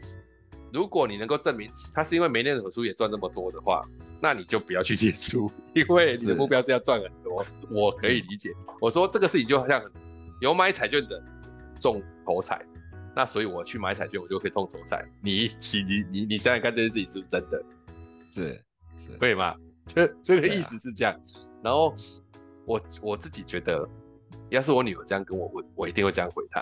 [0.73, 3.83] 如果你能够证明他是因为没念什么书也赚那么多的话。
[4.23, 7.43] 那你就不要去念书，因为你的目标是要赚很多。
[7.71, 8.53] 我可以理解。
[8.79, 9.83] 我说这个事情就好像
[10.43, 11.23] 有买彩券的
[11.81, 12.63] 中头彩，
[13.17, 15.11] 那所以我去买彩券，我就可以中头彩。
[15.23, 17.65] 你你你你你想想看，这件事情是不是真的？
[18.31, 18.63] 是
[18.95, 19.57] 是，对吗？
[19.89, 21.19] 这这个意思是这样。
[21.63, 21.97] 然后
[22.71, 23.89] 我我自己觉得，
[24.49, 26.61] 要是我女儿这样跟我问，我一定会这样回她。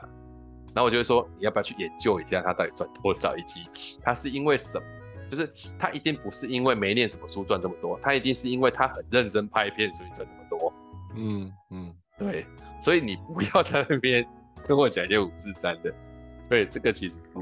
[0.74, 3.68] 然后我就会说，你要不要去研究一下她到底赚多少，以及
[4.02, 4.86] 她是因为什么？
[5.28, 10.72] 就是她一定不是因为没念什么书赚这么多，她一定是因为她很认真拍片，所以赚那么多。
[11.14, 12.46] 嗯嗯，对，
[12.80, 14.26] 所以你不要在那边
[14.66, 15.92] 跟我讲一些五四三的。
[16.48, 17.34] 对，这个其实是，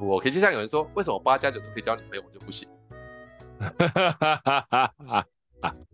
[0.00, 2.68] 我可以就像有人说，为什么八加九都可以交女朋友，我就不行？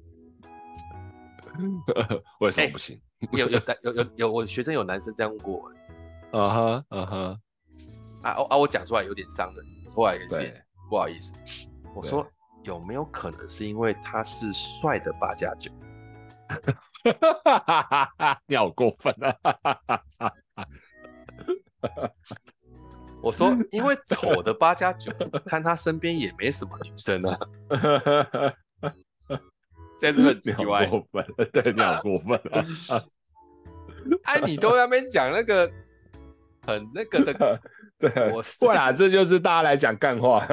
[2.40, 3.00] 为什么不行？
[3.20, 6.38] 欸、有 有有有有，我学生有男生这样问过我。
[6.38, 7.38] 啊哈啊哈，
[8.22, 9.64] 啊啊，我讲出来有点伤人。
[9.94, 11.32] 后来有点不好意思，
[11.94, 12.26] 我说
[12.64, 15.70] 有没有可能是因为他是帅的八加九？
[18.46, 20.32] 你好过分啊！
[23.22, 25.10] 我说因为丑的八加九，
[25.46, 27.38] 看他身边也没什么女生啊。
[30.12, 32.40] 这是很奇怪，过分，对，你好过分
[32.88, 33.02] 啊！
[34.24, 35.70] 哎，你都在那边讲那个
[36.66, 37.60] 很那个的。
[37.96, 40.44] 对，我会啦，这就是大家来讲干话。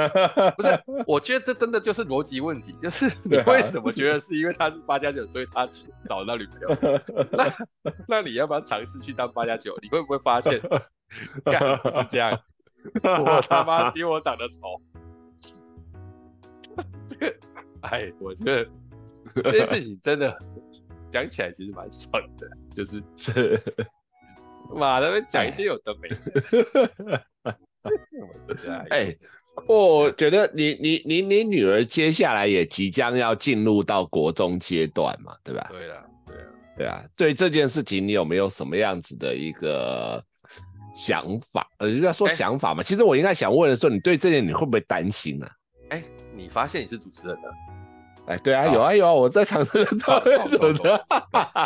[0.56, 6.70] 不是，我觉得这真的就是逻辑问题，就是 你为什么觉得是因为他是八加九，所以他去找到女朋友？
[7.32, 7.54] 那
[8.08, 9.76] 那你要不要尝试去当八加九？
[9.82, 10.62] 你会不会发现，
[11.44, 12.40] 干不是这样？
[13.04, 14.80] 我他妈比我长得丑。
[17.10, 17.36] 这个，
[17.82, 18.70] 哎，我觉得
[19.44, 20.38] 这件事情真的
[21.10, 23.60] 讲起来其实蛮爽的，就是这。
[24.74, 27.26] 妈的，讲一些有的没的。
[28.90, 29.20] 哎、欸，
[29.68, 35.68] 我觉得你你你你女儿接下来也即将要进入到国中阶段嘛，对吧？
[35.70, 37.04] 对了，对啊，对啊。
[37.18, 40.24] 对这件事情，你有没有什么样子的一个
[40.94, 41.68] 想法？
[41.80, 45.52] 呃，要说想法嘛，欸、其实我应该想问的是，你对这件你会不会担心呢、啊？
[45.90, 47.52] 哎、欸，你发现你是主持人了？
[48.28, 51.00] 哎，对啊，有啊有啊，我在尝试找怎么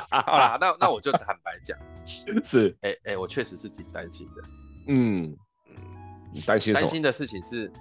[0.09, 1.77] 好啦，那那我就坦白讲，
[2.43, 4.41] 是，哎哎，我确实是挺担心的。
[4.87, 5.37] 嗯
[5.69, 5.77] 嗯，
[6.33, 6.73] 你担心？
[6.73, 7.71] 担心的事情是，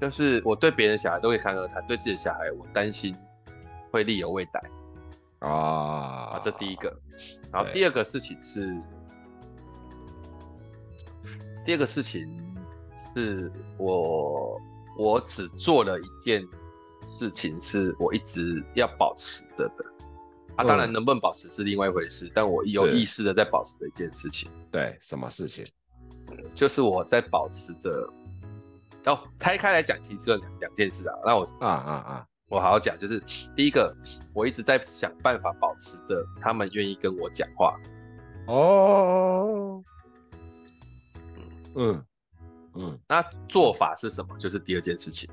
[0.00, 3.16] 就是我对别人小孩都会侃而谈，对自己的小孩，我担心
[3.90, 4.62] 会力有未逮
[5.40, 5.50] 啊。
[5.50, 6.96] 啊，这第一个。
[7.52, 8.80] 然后第二个事情是，
[11.66, 12.24] 第二个事情
[13.16, 14.60] 是我
[14.96, 16.46] 我只做了一件。
[17.10, 19.84] 事情是我一直要保持着的，
[20.56, 24.50] 啊，当然能不能保持是另外一回事，嗯、但我有意识的在保持的一件事情。
[24.70, 25.66] 对，什么事情？
[26.54, 28.08] 就是我在保持着。
[29.06, 31.14] 哦，拆开来讲，其实两两件事啊。
[31.24, 33.20] 那我啊啊啊，我好好讲，就是
[33.56, 33.94] 第一个，
[34.34, 37.76] 我一直在想办法保持着他们愿意跟我讲话。
[38.46, 39.82] 哦，
[41.74, 42.04] 嗯嗯
[42.74, 44.38] 嗯，那做法是什么？
[44.38, 45.28] 就是第二件事情，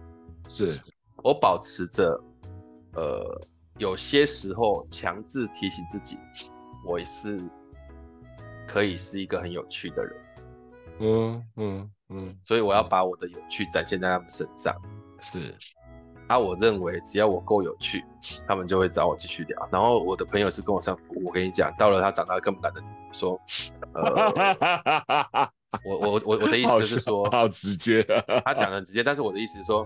[0.50, 0.80] 是。
[1.28, 2.18] 我保持着，
[2.94, 3.42] 呃，
[3.80, 6.18] 有些时候强制提醒自己，
[6.88, 7.38] 我是
[8.66, 10.16] 可以是一个很有趣的人。
[11.00, 14.74] 嗯嗯嗯，所以我要把我的有趣展现在他们身上。
[15.20, 15.54] 是。
[16.28, 18.06] 啊，我认为只要我够有趣，
[18.48, 19.68] 他们就会找我继续聊。
[19.70, 23.38] 然后我的朋友是跟我上，我跟你讲，到了他长大根本懒得说，
[23.94, 24.32] 呃，
[25.84, 28.02] 我我我我的意思就是说，好，好直接，
[28.46, 29.86] 他讲的很直接，但是我的意思是说，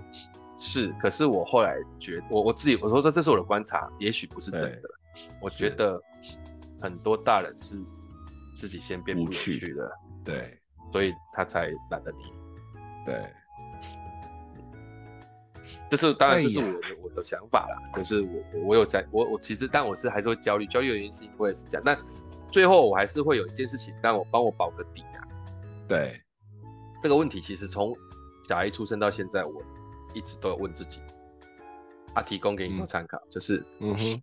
[0.53, 4.89] 是，可是我后来觉得，我我自己我说这这是我的观察，也许不是真的。
[5.41, 6.01] 我觉得
[6.79, 7.75] 很多大人是
[8.53, 9.91] 自己先变不有趣的，
[10.23, 10.59] 对，
[10.91, 12.17] 所以他才懒得理，
[13.05, 13.21] 对。
[15.89, 17.77] 这是当然，这是我的、哎、我的想法啦。
[17.93, 21.83] 可是我我有在，我我其实，但我是还是会焦虑，焦虑的原因是因为是这样。
[21.85, 21.97] 但
[22.49, 25.19] 最后我还是会有一件事情让我帮我保个底啊。
[25.89, 26.21] 对，
[27.03, 27.93] 这个问题其实从
[28.47, 29.61] 小孩一出生到现在，我
[30.13, 30.99] 一直都有问自己。
[32.13, 34.21] 啊，提供给你做参考，嗯、就是，嗯哼，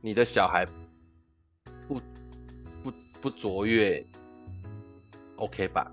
[0.00, 0.64] 你的小孩
[1.86, 2.00] 不
[2.82, 4.02] 不不卓越
[5.36, 5.92] ，OK 吧？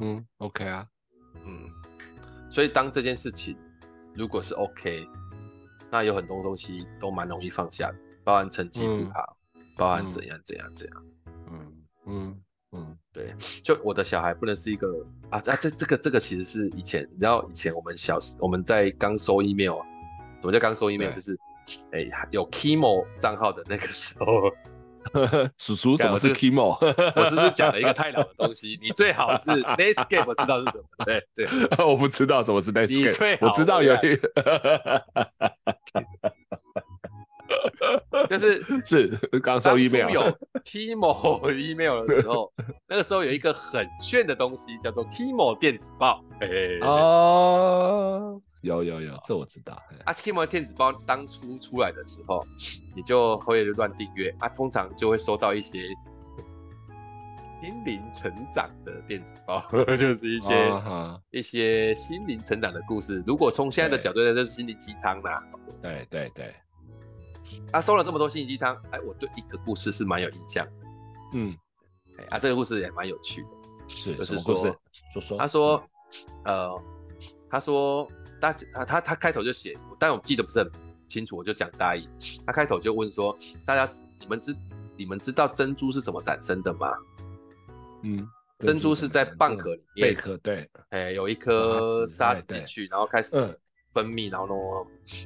[0.00, 0.88] 嗯，OK 啊，
[1.44, 1.70] 嗯。
[2.50, 3.56] 所以，当这件事情
[4.14, 5.06] 如果是 OK，
[5.92, 11.04] 那有很多东西都蛮容易放下的，包含成绩不好，嗯、包含怎样怎样怎样。
[11.26, 11.74] 嗯嗯
[12.06, 12.42] 嗯，
[13.12, 13.34] 对。
[13.62, 14.88] 就我的小孩不能是一个
[15.30, 19.78] 啊啊，这这个这个其实是以前，你知道以前我们小时我们在刚收 email，
[20.40, 21.12] 什么叫刚收 email？
[21.12, 21.38] 就是
[21.92, 24.50] 哎、欸、有 Kimo 账号的那个时候。
[25.56, 26.76] 叔叔，什么是 Kimo？
[27.16, 28.78] 我是不是讲了一个太老的东西？
[28.82, 31.04] 你最好是 Netscape，我知道是什么？
[31.06, 31.46] 对对，
[31.82, 33.38] 我不知道什么是 Netscape。
[33.40, 34.28] 我知道有一个，
[38.28, 39.08] 就是是
[39.42, 40.22] 刚收 email 有
[40.64, 42.52] Timo email 的时候，
[42.86, 46.22] 那个时候有一个很炫的东西叫做 Timo 电子报。
[46.40, 46.48] 哎
[46.82, 48.40] 哦。
[48.62, 49.80] 有有有，这我知道。
[50.04, 52.44] 啊，Timo 电子报当初出来的时候，
[52.96, 55.78] 你就会乱订阅啊，通常就会收到一些
[57.60, 59.64] 心灵成长的电子报，
[59.96, 61.20] 就是一些、uh-huh.
[61.30, 63.22] 一些心灵成长的故事。
[63.24, 65.40] 如果从现在的角度来说，是心灵鸡汤啦。
[65.80, 66.52] 对对对。
[67.72, 70.66] 啊，收了这么多心灵鸡汤，哎，我对一个故事是蛮有印象。
[71.32, 71.56] 嗯，
[72.18, 73.48] 哎啊，这个故事也蛮有趣的。
[73.88, 74.54] 是，就是说，
[75.12, 75.38] 说说。
[75.38, 75.82] 他说，
[76.44, 76.82] 呃，
[77.50, 78.08] 他说。
[78.40, 80.70] 大啊，他他开头就写，但我记得不是很
[81.08, 82.08] 清楚，我就讲大意。
[82.46, 83.36] 他开头就问说
[83.66, 84.54] ：“大家，你们知
[84.96, 86.92] 你们知道珍珠是怎么产生的吗？”
[88.04, 88.24] 嗯，
[88.60, 93.36] 珍珠是在蚌壳里面，贝壳对，哎、欸，有一颗沙子进去，然后开始
[93.98, 94.54] 分泌，然后呢，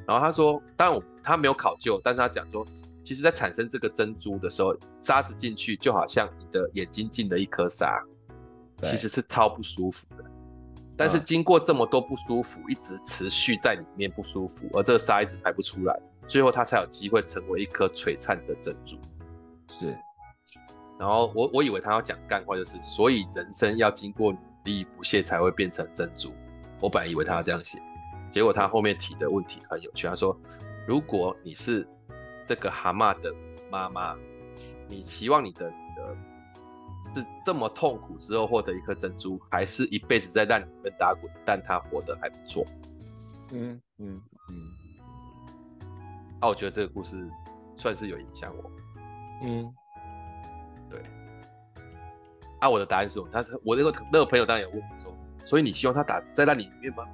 [0.06, 2.66] 然后他说，当然我他没有考究，但是他讲说，
[3.04, 8.02] 其实在产生这个珍珠的时候，沙子进去就好像你的眼睛进了一颗沙，
[8.82, 10.24] 其实是超不舒服的。
[10.96, 18.96] 但是经过这么多不舒服，一直持续在里面不舒服，而这个沙一直排不出来，最后它才有机会成为一颗璀璨的珍珠。
[19.68, 19.96] 是，
[20.98, 26.32] 然后我我以为他要讲干话，就是所以人生要经过努力不懈才会变成珍珠。
[26.80, 27.78] 我本来以为他要这样写，
[28.32, 30.08] 结果他后面提的问题很有趣。
[30.08, 30.36] 他说，
[30.86, 31.86] 如果你是
[32.46, 33.32] 这个蛤蟆的
[33.70, 34.16] 妈妈，
[34.88, 36.16] 你期望你的女儿，
[37.14, 42.64] 是这么痛苦之后获得一颗珍珠，还是一辈子在烂里面打滚，但她活得还不错。
[43.52, 44.56] 嗯嗯嗯。
[46.40, 47.30] 啊，我觉得这个故事
[47.76, 48.70] 算是有影响我。
[49.42, 49.72] 嗯，
[50.88, 51.00] 对。
[52.60, 55.14] 啊，我的答案是，他我那个那个朋友当然有问我说，
[55.44, 57.04] 所以你希望他打在那里面吗？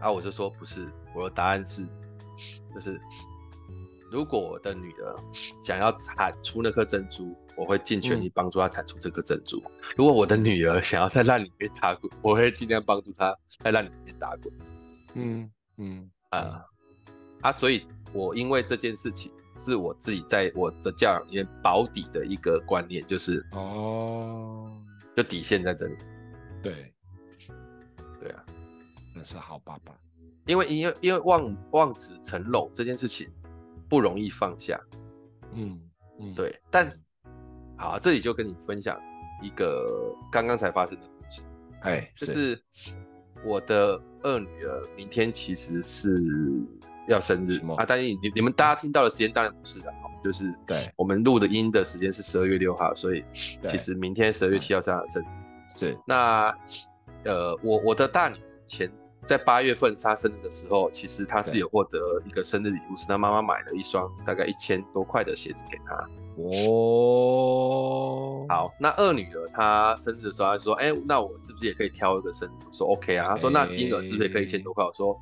[0.00, 1.86] 啊，我就说不是，我的答案是，
[2.74, 3.00] 就是。
[4.10, 5.16] 如果我的女儿
[5.60, 9.58] 想要产出那颗珍珠，我会尽全力帮助她产出这颗珍珠。
[9.66, 14.50] 嗯、如果我的女儿想要在烂里面打滚，我会尽量帮助她在烂里面打滚。
[15.12, 16.64] 嗯嗯啊
[17.42, 17.52] 啊！
[17.52, 24.72] 所以，我因为这件事情是我自己在我的教养里面保底的一个观念，就是哦，
[25.14, 25.94] 就底线在这里。
[26.62, 26.90] 对，
[29.18, 29.92] 那是好爸爸。
[30.46, 33.28] 因为因为因为望望子成龙这件事情。
[33.90, 34.78] 不容易放下，
[35.54, 35.80] 嗯
[36.20, 36.92] 嗯，对，但
[37.74, 39.00] 好，这里就跟你分享
[39.42, 41.40] 一个刚刚才发生的故事，
[41.80, 42.62] 哎，就是
[43.42, 46.22] 我的二女儿明天其实是
[47.08, 49.90] 要生日啊，但是你你们大家听到的时间当然不是的，
[50.22, 53.24] 就是对，我们录的音的时间是十二月六号，所以
[53.66, 55.26] 其实明天十二月七号是她的生日，
[55.78, 56.54] 是，那
[57.24, 58.92] 呃，我我的大女前。
[59.28, 65.94] 在八月份他生日的时候，其实他是有获得一个生日礼物，是他妈妈买了一双大概一千多块的鞋子给他。
[66.38, 67.66] 哦，
[68.48, 75.20] 好，那二女儿她生日的时候，她说：“哎、欸，那我是不是也可以挑一个生日？”我说：“OK 啊。”她说：“那金额是不是也可以一千多块？”我说：“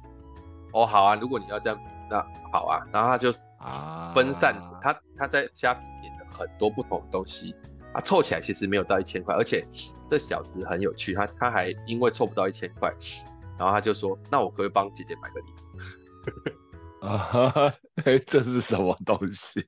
[0.73, 7.57] 哦，好啊，如果你要这样比，那好啊。”然后她就啊，分散他他在虾皮点的很多不同的东西，
[7.95, 9.67] 啊，凑起来其实没有到一千块，而且
[10.07, 12.93] 这小子很有趣，他他还因为凑不到一千块，
[13.59, 16.57] 然后他就说，那我可不可以帮姐姐买个礼物？
[17.07, 17.73] 啊，
[18.27, 19.65] 这是什么东西？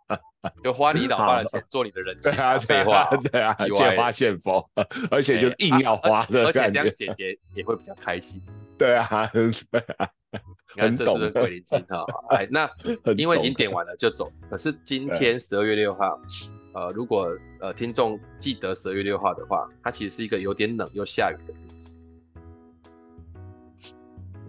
[0.64, 4.68] 就花你老爸的钱做你的人 情，对啊，废话，对啊，借花献佛，
[5.10, 8.42] 而且就是硬要花的，而且这样姐姐也会比较开心。
[8.78, 10.08] 对啊，对啊，
[10.74, 12.04] 你看这是不是鬼灵精哈？
[12.30, 12.68] 哎，那
[13.16, 14.32] 因为已经点完了就走。
[14.48, 16.18] 可是今天十二月六号，
[16.72, 17.28] 呃，如果
[17.60, 21.54] 呃听众记得十二月六号的话，它其实是一个有点冷又下雨的。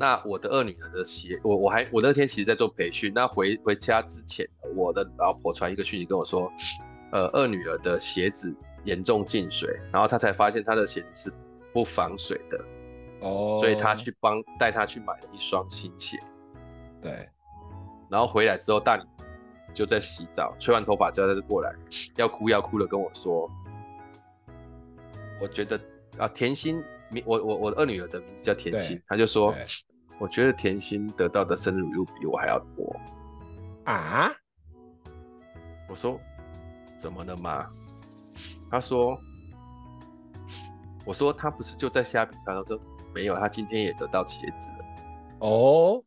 [0.01, 3.13] 那我的二女儿的鞋，我我还我那天其实在做培训。
[3.13, 6.51] 那回回家之前，我的老婆传一个讯息跟我说，
[7.11, 8.51] 呃，二女儿的鞋子
[8.83, 11.31] 严重进水，然后她才发现她的鞋子是
[11.71, 12.57] 不防水的，
[13.19, 16.17] 哦，所以她去帮带她去买了一双新鞋。
[16.99, 17.29] 对，
[18.09, 19.03] 然后回来之后，大女
[19.71, 21.71] 就在洗澡，吹完头发之后，她就过来，
[22.15, 23.47] 要哭要哭的跟我说，
[25.39, 25.79] 我觉得
[26.17, 26.83] 啊，甜心，
[27.23, 29.53] 我我我的二女儿的名字叫甜心，她就说。
[30.21, 32.95] 我觉得甜心得到的生日礼物比我还要多
[33.85, 34.29] 啊！
[35.89, 36.19] 我说
[36.95, 37.67] 怎么了嘛？
[38.69, 39.19] 他说，
[41.03, 42.79] 我说他不是就在虾皮看到说
[43.15, 44.85] 没有，他今天也得到茄子了
[45.39, 46.03] 哦。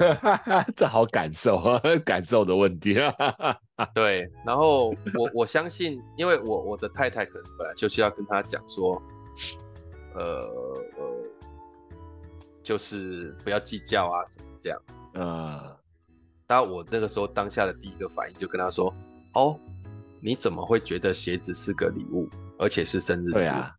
[0.74, 3.14] 这好感受啊， 感受的问题啊。
[3.94, 9.00] 对，然后我我相信，因为我我的太太可能本来就是要跟他讲说，
[10.14, 10.22] 呃
[10.98, 11.24] 呃，
[12.62, 14.82] 就是不要计较啊什么这样。
[15.14, 15.76] 嗯。
[16.46, 18.92] 但我那个时候当下的第一个反应就跟他说
[19.34, 19.56] ：“哦，
[20.20, 22.28] 你怎么会觉得鞋子是个礼物，
[22.58, 23.76] 而且是生日礼物？”对啊，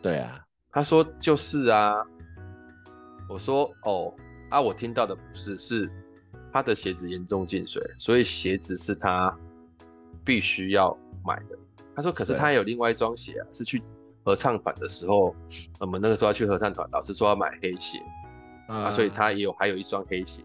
[0.00, 0.44] 对啊。
[0.70, 1.94] 他说：“就是啊。”
[3.28, 4.14] 我说：“哦。”
[4.48, 5.90] 啊，我听到的不是，是
[6.52, 9.36] 他的鞋子严重进水，所以鞋子是他
[10.24, 11.58] 必须要买的。
[11.94, 13.82] 他说，可是他还有另外一双鞋啊，是去
[14.24, 15.34] 合唱团的时候，
[15.78, 17.98] 我们那个时候要去合唱团，老师说要买黑鞋，
[18.68, 20.42] 啊，啊，所以他也有还有一双黑鞋。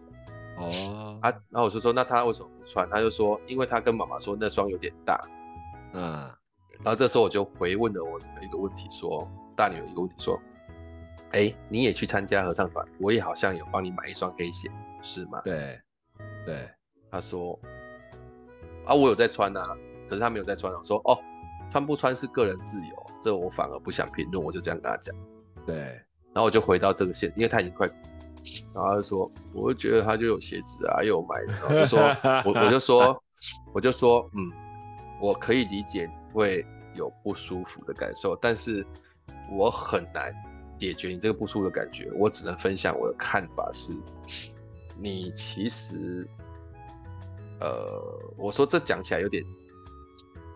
[0.56, 2.88] 哦，啊，然后我就说，那他为什么不穿？
[2.90, 5.20] 他就说，因为他跟妈妈说那双有点大。
[5.92, 6.30] 嗯，
[6.82, 10.40] 然后这时候我就回问了我一个问题，说，大女儿一个问题说。
[11.30, 14.70] 哎、欸，你也去参加合唱团，我也好像有帮你买一双黑鞋，
[15.02, 15.40] 是吗？
[15.44, 15.80] 对，
[16.44, 16.68] 对，
[17.10, 17.58] 他说，
[18.86, 19.76] 啊，我有在穿啊，
[20.08, 20.72] 可是他没有在穿。
[20.72, 21.18] 我说，哦，
[21.70, 25.14] 穿不穿是个人自由，这我反而不想评论，我就这样跟他讲。
[25.66, 25.76] 对，
[26.32, 27.86] 然后我就回到这个线，因为他已经快，
[28.74, 32.00] 然后他就说，我就觉得他就有鞋子啊，又有买，然后就说，
[32.44, 33.22] 我我就说，
[33.74, 34.52] 我就说，嗯，
[35.20, 38.86] 我可以理解你会有不舒服的感受，但是
[39.50, 40.34] 我很难。
[40.76, 43.94] 解决你这个不舒服的感觉，我只能分享我的看法是，
[44.98, 46.26] 你其实，
[47.60, 48.02] 呃，
[48.36, 49.44] 我说这讲起来有点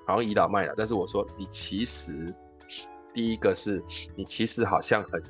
[0.07, 2.35] 好像倚老卖老，但是我说你其实，
[3.15, 3.83] 第一个是
[4.17, 5.23] 你其实好像很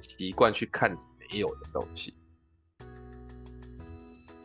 [0.00, 0.98] 习惯去看你
[1.30, 2.14] 没有的东西，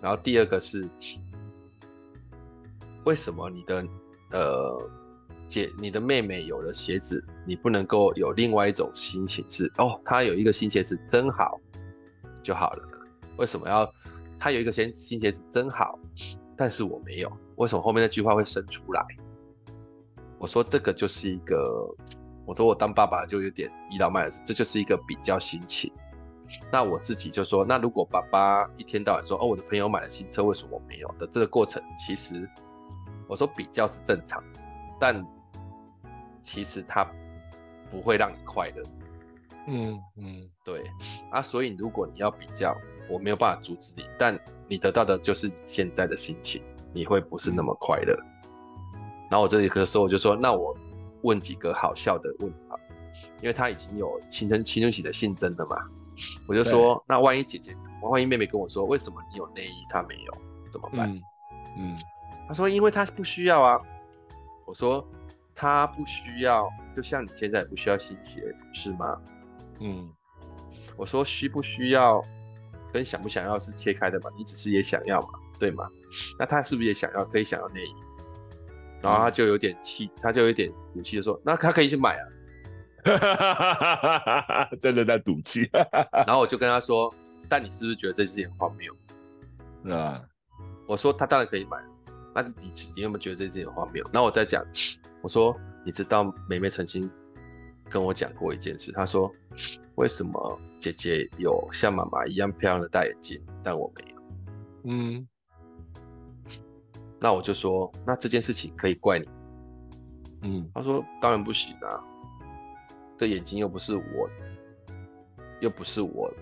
[0.02, 0.88] 然后第二个是，
[3.06, 3.86] 为什么你的
[4.32, 4.90] 呃。
[5.50, 11.60] 姐，你的妹妹有了鞋子，你不能够有另外一种心情是哦，她有一个新鞋子真好
[12.42, 12.91] 就好了。
[13.42, 13.92] 为什么要
[14.40, 15.98] 他有一个新新鞋子真好，
[16.56, 17.32] 但是我没有？
[17.56, 19.04] 为什么后面那句话会生出来？
[20.38, 21.90] 我说这个就是一个，
[22.46, 25.92] 我说我当爸爸就有点倚老卖老，这就是一个比较心情。
[26.72, 32.48] 那我自己就说，那如果爸爸一天到晚说哦，我的朋友买了新车，为什么我没有的这个过程，其实
[33.28, 34.44] 我说比较是正常，
[35.00, 35.26] 但。
[36.44, 37.08] 其实他
[37.92, 38.84] 不会让你快乐，
[39.68, 40.82] 嗯嗯，对
[41.30, 42.76] 啊，所以如果你要比较，
[43.12, 46.62] 我没有办法阻止你，但你得到的就是你现在的心情，
[46.94, 48.18] 你会不是那么快乐。
[49.30, 50.76] 然后我这里的时候我就说，那我
[51.24, 52.80] 问几个好笑的问法，
[53.42, 55.78] 因为他已经有青春青春期的性征了嘛，
[56.48, 60.34] 我就说，那万一姐姐，万一妹妹跟我说，为什么你有内衣她没有，
[60.72, 61.12] 怎么办？
[61.12, 61.22] 嗯，
[61.78, 61.98] 嗯，
[62.48, 63.80] 他说因为她不需要啊，
[64.66, 65.06] 我说。
[65.54, 68.42] 她不需要，就像你现在也不需要新鞋，
[68.74, 69.22] 是吗？
[69.80, 70.10] 嗯，
[70.98, 72.24] 我说需不需要，
[72.94, 75.90] 跟想不想要是切开的嘛，你只是也想要嘛，对吗？
[76.38, 77.26] 那他是不是也想要？
[77.26, 77.96] 可以想要内衣？
[79.02, 82.24] 然后他就有点气，他就有点赌气的说：“那他可以去买啊。
[84.80, 85.68] ”真的在赌气。
[86.12, 87.12] 然后我就跟他说
[87.50, 88.94] ：“但你是不是觉得这是件荒谬？
[89.92, 90.22] ”啊，
[90.86, 91.78] 我说他当然可以买，
[92.36, 94.08] 那你你有没有觉得这是件荒谬？
[94.14, 94.64] 然后我再讲。
[95.24, 97.10] 我说，你知道妹妹曾经
[97.90, 99.32] 跟我讲过一件事，她说，
[99.96, 104.22] 为什么姐姐有像妈妈一样漂亮的大眼睛，但我没有。
[104.86, 105.28] 嗯，
[107.20, 109.30] 那我就说，那这件事情可以怪你。
[110.42, 112.04] 嗯，他说当然不行啊，
[113.16, 114.28] 这眼睛又不是我，
[115.60, 116.34] 又不是我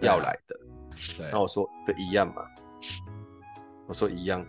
[0.00, 0.60] 要来的。
[1.16, 2.42] 对，那我说对，一样嘛。
[3.86, 4.44] 我说一样，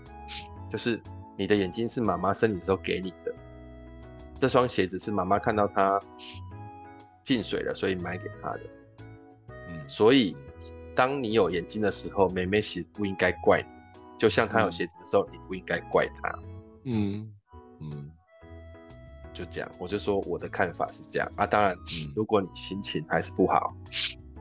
[0.71, 0.99] 就是
[1.37, 3.35] 你的眼睛是妈妈生你的时候给你的，
[4.39, 6.01] 这双鞋子是妈妈看到它
[7.23, 8.61] 进水了，所以买给她的。
[9.85, 10.35] 嗯，所以。
[10.97, 13.67] 当你有眼睛的时候，妹妹其实不应该怪你，
[14.17, 16.39] 就像她有鞋子的时候，嗯、你不应该怪她。
[16.85, 17.29] 嗯
[17.81, 18.09] 嗯，
[19.33, 21.45] 就这样，我就说我的看法是这样啊。
[21.45, 23.75] 当然，嗯、如果你心情还是不好，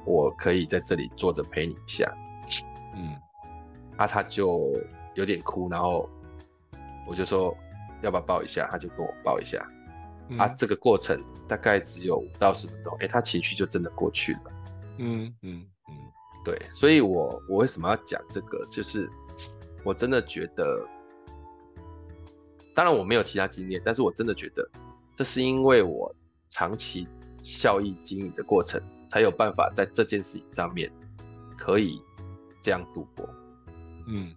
[0.07, 2.09] 我可以在这里坐着陪你一下。
[2.95, 3.17] 嗯，
[3.97, 4.73] 啊，他就
[5.17, 6.09] 有点哭，然后
[7.05, 7.53] 我就说
[8.01, 9.59] 要不要抱一下，他就跟我抱一下。
[10.29, 14.54] 嗯、啊，这个过程大概只有五到十分钟，哎、欸，他情绪就真的过去了。
[14.99, 15.67] 嗯嗯。
[15.89, 15.97] 嗯
[16.45, 18.67] 对，所以我我为什么要讲这个？
[18.67, 19.09] 就是
[19.83, 20.87] 我真的觉得，
[22.75, 24.69] 当然我没有其他经验，但是我真的觉得，
[25.15, 26.15] 这是因为我
[26.51, 27.09] 长期
[27.41, 28.79] 效益经营的过程，
[29.09, 30.93] 才有办法在这件事情上面
[31.57, 31.99] 可以
[32.61, 33.27] 这样度过。
[34.07, 34.35] 嗯，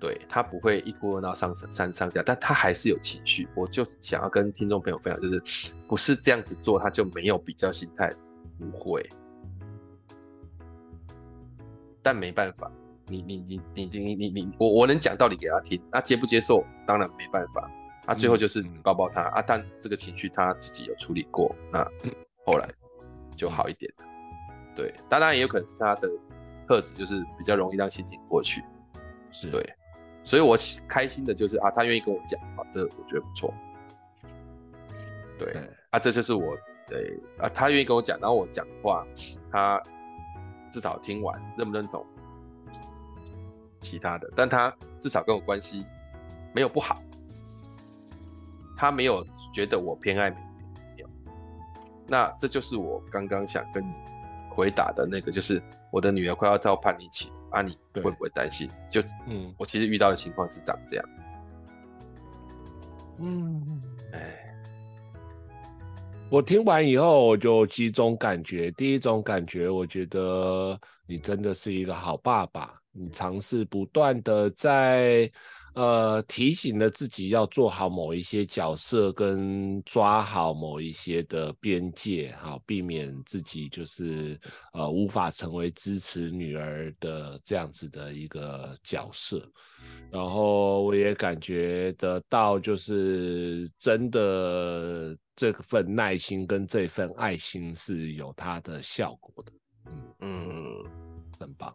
[0.00, 3.46] 对，他不会一哭二闹上山上吊，但他还是有情绪。
[3.54, 5.40] 我就想要跟听众朋友分享，就是
[5.86, 8.12] 不是这样子做，他就没有比较心态，
[8.70, 9.08] 不会。
[12.02, 12.70] 但没办法，
[13.06, 17.70] 你你你你你你你我我能讲道理给他听，他接不接受当然没办法，
[18.04, 21.84] 他最后就是你抱抱他、嗯、啊，但这个情绪他自己有处理过，那
[22.44, 22.68] 后来
[23.36, 24.04] 就好一点了。
[24.74, 26.08] 对，当然也有可能是他的
[26.66, 28.64] 特质，就是比较容易让心情过去，
[29.30, 29.62] 是对，
[30.24, 30.56] 所以我
[30.88, 33.54] 开心的就是啊，他愿意跟我讲啊，这我觉得不错。
[35.38, 35.54] 对
[35.90, 36.56] 啊，这就是我
[36.92, 39.06] 对啊，他愿意跟我讲，然后我讲话
[39.50, 39.82] 他。
[40.72, 42.02] 至少听完认不认同
[43.78, 45.84] 其他的，但他至少跟我关系
[46.54, 47.02] 没有不好，
[48.74, 49.22] 他没有
[49.52, 50.36] 觉得我偏爱妹
[50.96, 51.04] 妹，
[52.08, 53.92] 那这就是我刚刚想跟你
[54.48, 58.66] 回答的那个，就是我的女儿快要到叛逆期啊，你会不会担心？
[58.90, 61.04] 就嗯，我其实遇到的情况是长这样，
[63.18, 63.82] 嗯，
[64.14, 64.51] 哎。
[66.32, 68.70] 我听完以后，我就几种感觉。
[68.70, 75.30] 第一种感觉，我觉得你真的是一个好爸爸，你尝试不断的在
[75.74, 84.40] 呃提醒了自己要做好某一些角色，跟抓好某一些的边界，好避免自己就是
[84.72, 89.46] 呃无法成为支持女儿的这样子的一个角色。
[90.10, 95.14] 然后我也感觉得到，就是真的。
[95.34, 99.52] 这份耐心跟这份爱心是有它的效果的，
[99.86, 100.84] 嗯嗯，
[101.40, 101.74] 很棒。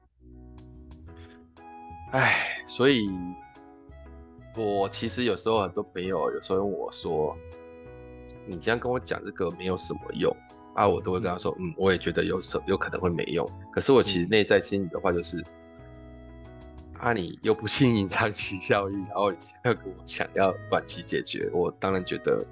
[2.11, 3.09] 哎，所以，
[4.55, 7.35] 我其实有时候很多朋友有时候问我说
[8.45, 10.33] ：“你这样跟我讲这个没有什么用
[10.75, 15.43] 啊？”我都会跟他说：“嗯，我也觉得有什有可能会没用。”可是我其实内在心里的话就是
[16.99, 22.45] ：“啊，你又不信隐藏期效益，然后你要跟我想要短期解决，我当然觉得。”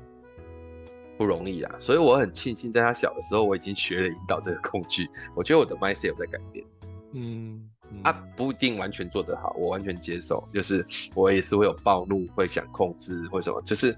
[1.17, 5.09] 不容易啊，所以我很庆幸，在他小的时候，我已经学了引导这个工具。
[5.35, 6.65] 我觉得我的 mindset 有在改变，
[7.13, 13.95] 嗯，嗯啊，不一定完全做得好，我完全接受，就是我也是会有暴怒，会想控制或什么，就是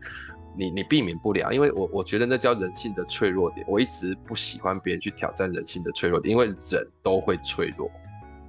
[0.55, 3.65] 你你避免不了，因为我我觉得那叫人性的脆弱点。
[3.67, 7.89] 我一直不喜欢别人去挑战人性的脆弱点，因为人都会脆弱，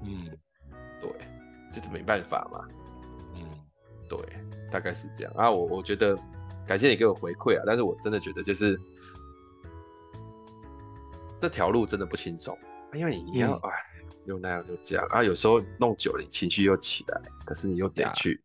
[0.03, 0.27] 嗯，
[1.01, 1.11] 对，
[1.73, 2.69] 就是没办法嘛，
[3.35, 3.43] 嗯，
[4.09, 4.19] 对，
[4.71, 6.19] 大概是这样啊，我我觉得。
[6.69, 7.63] 感谢你给我回馈啊！
[7.67, 8.79] 但是我真的觉得，就是
[11.41, 12.57] 这条路真的不轻松，
[12.93, 13.71] 因为你要哎、
[14.03, 18.39] 嗯，又那样又这样啊，有时候弄久了，你情绪又起来，可是你又得去，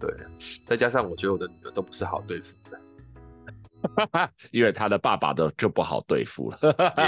[0.00, 0.12] 对，
[0.66, 6.58] 再加上我觉得我的女儿都不是好对付的， 因为他的爸爸的就不好对付了，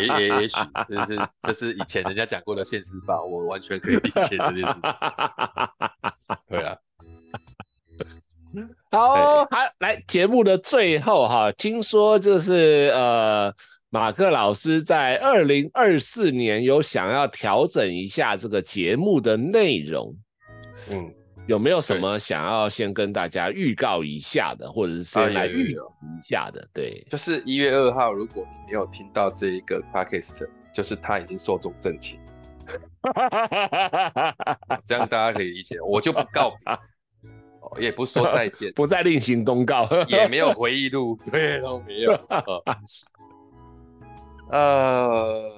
[0.01, 0.57] 也也也许
[0.87, 4.83] 这是这是以前人家讲过的现实吧，我完全可以理解这件事情，
[6.49, 6.79] 对啊。
[8.91, 9.47] 好，
[10.13, 13.51] 节目的最后哈，听说就是呃，
[13.89, 20.15] 马克老师在二零二四年有想要调整一下这个节目的内容，
[20.91, 21.15] 嗯，
[21.47, 26.63] 有没有什么想要先跟大家预告一下的，或者是先来预告一下的？
[26.75, 32.21] 对，就是一月二号，如果你没有听到这一个 podcast，就是他已经寿终正寝，
[34.87, 36.59] 这样大家可以理解，我就不告别。
[37.79, 42.13] 也不说再见， 不再另行公告， 也没有回忆录， 对，都没有。
[44.51, 45.51] 呃，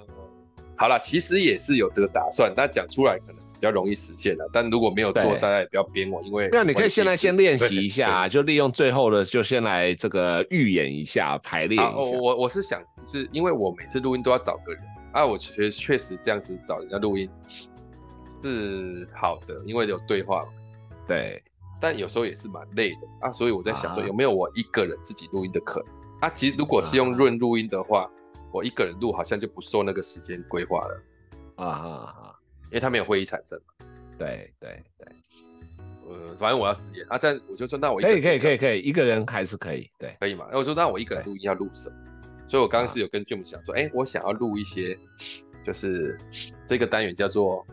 [0.76, 4.48] 好了，其实也是有这个打算，但讲出来可能比较容易实现了。
[4.52, 12.18] 但如果没有做，大家也不要编我，因为那你可以现在先练习一下，就利用最后的，就先来这个预演一下，排练一下。
[12.18, 14.82] 我我是想，就是因为我每次录音都要找个人
[15.12, 17.28] 啊，我觉得确实这样子找人家录音
[18.44, 20.48] 是好的，因为有对话嘛。
[21.08, 21.42] 对。
[21.84, 25.88] 但有时候也是蛮累的啊，所以我在想说，有没有我一个人自己录音的可能
[26.22, 26.30] 啊？
[26.34, 28.10] 其实如果是用润录音的话，
[28.50, 31.02] 我一个人录好像就不受那个时间规划了
[31.56, 32.34] 啊啊啊！
[32.64, 33.86] 因为他没有会议产生嘛。
[34.16, 35.06] 对对对，
[36.08, 40.46] 呃，反正我要实验啊，但我就说，那我可以可以可以可以，一个人还是可以，对，可以嘛？
[40.52, 41.96] 我说那我一个人录音要录什么？
[42.48, 44.96] 所以我刚刚是有跟 Jim 想说，哎，我想要录一些，
[45.62, 46.18] 就是
[46.66, 47.66] 这个单元叫做，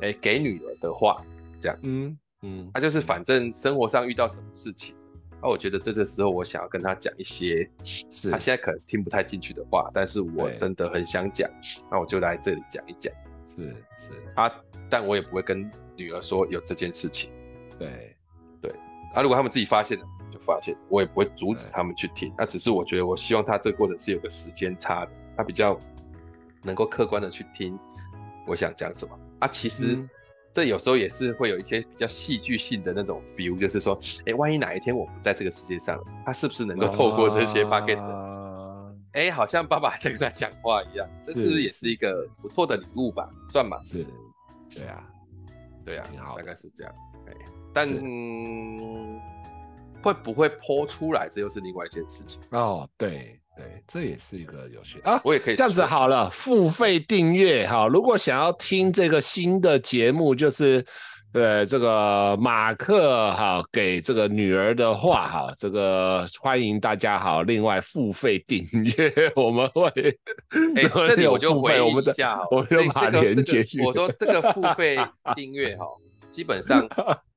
[0.00, 1.22] 哎，给女儿的话，
[1.60, 2.16] 这样，嗯。
[2.42, 4.96] 嗯，他、啊、就是反正生活上遇到什么事情，
[5.40, 11.48] 那、啊、我觉得这个时候我想要跟他讲一些，是他现在可能听不太进去的话，但是我真的很想讲，
[11.90, 13.12] 那我就来这里讲一讲。
[13.44, 14.50] 是是啊，
[14.88, 17.30] 但我也不会跟女儿说有这件事情。
[17.78, 18.16] 对
[18.60, 18.70] 对，
[19.14, 22.32] 啊，如果他们自己发现了就发现，我也不会阻止他们去听。
[22.36, 25.78] 那、啊、只是我觉得我希望他这个过程是有个时间差的，他比较
[26.62, 27.78] 能够客观的去听
[28.46, 29.46] 我想讲什么啊。
[29.46, 29.96] 其实。
[30.52, 43.30] 嗯这有时候也是会有一些比较戏剧性的那种 feel，就是说，哎，万一哪一天我不在这个世界上，他是不是能够透过这些 podcast，哎，好像爸爸在跟他讲话一样，这是不是也是一个不错的礼物吧？
[43.48, 43.80] 算吧。
[43.82, 44.06] 是，
[44.68, 45.02] 对啊，
[45.86, 46.94] 对啊，挺好，大概是这样。
[47.26, 47.32] 哎，
[47.72, 47.86] 但
[50.02, 52.38] 会不会 po 出来，这又是另外一件事情。
[52.50, 53.40] 哦，对。
[53.54, 55.20] 对，这也是一个有趣啊！
[55.24, 57.86] 我也可以这样子好了，付费订阅哈。
[57.86, 60.82] 如果想要听这个新的节目，就是
[61.34, 68.64] 呃这个马克哈给这个女儿的话哈，这个欢迎大家好，另外付费订
[68.96, 69.86] 阅，我们会
[70.74, 73.82] 哎，这里我就回应一下，我们就把连接去。
[73.82, 74.98] 我说这个付 费
[75.34, 75.84] 订阅哈，
[76.30, 76.88] 基本上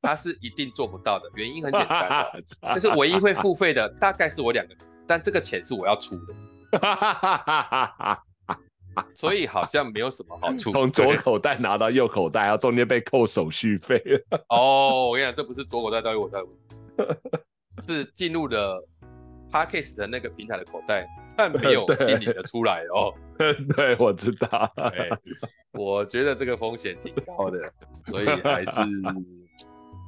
[0.01, 2.25] 他是一定做不到的，原因很简单，
[2.73, 4.73] 就是唯一会付费的大概是我两个。
[5.07, 6.33] 但这个钱是我要出的，
[9.13, 10.69] 所以好像没有什么好处。
[10.69, 14.01] 从左口袋拿到右口袋，然后中间被扣手续费。
[14.49, 16.39] 哦，我跟你讲，这不是左口袋到右口袋，
[17.85, 18.81] 是进入了
[19.51, 23.13] parkest 的那个平台的口袋，但没有给你的出来哦。
[23.75, 24.71] 对，我知道。
[25.73, 27.59] 我觉得这个风险挺高的，
[28.07, 28.71] 所以还是。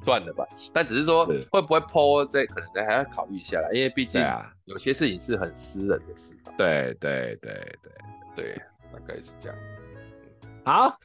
[0.07, 4.25] 断了吧，但只是说会不会 po 这可能还要考虑一下啦，因为毕竟
[4.63, 6.53] 有些事情是很私人的事嘛。
[6.57, 7.91] 对对对对
[8.37, 8.61] 对，
[8.93, 9.57] 大概是这样。
[10.63, 10.97] 好，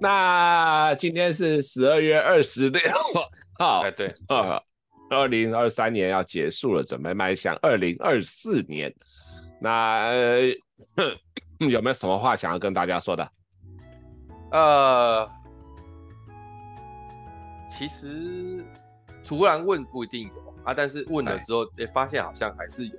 [0.00, 2.80] 那今天是十二月二十六
[3.58, 4.62] 号， 哎对，呃，
[5.10, 8.90] 二零二三年要结束了，准备迈向二零二四年。
[9.60, 10.40] 那、呃、
[11.68, 13.30] 有没有什么话想要跟大家说的？
[14.50, 15.28] 呃。
[17.76, 18.64] 其实
[19.24, 22.98] 突然问不一定有啊，但是问了之后，哎，发现好像还是有。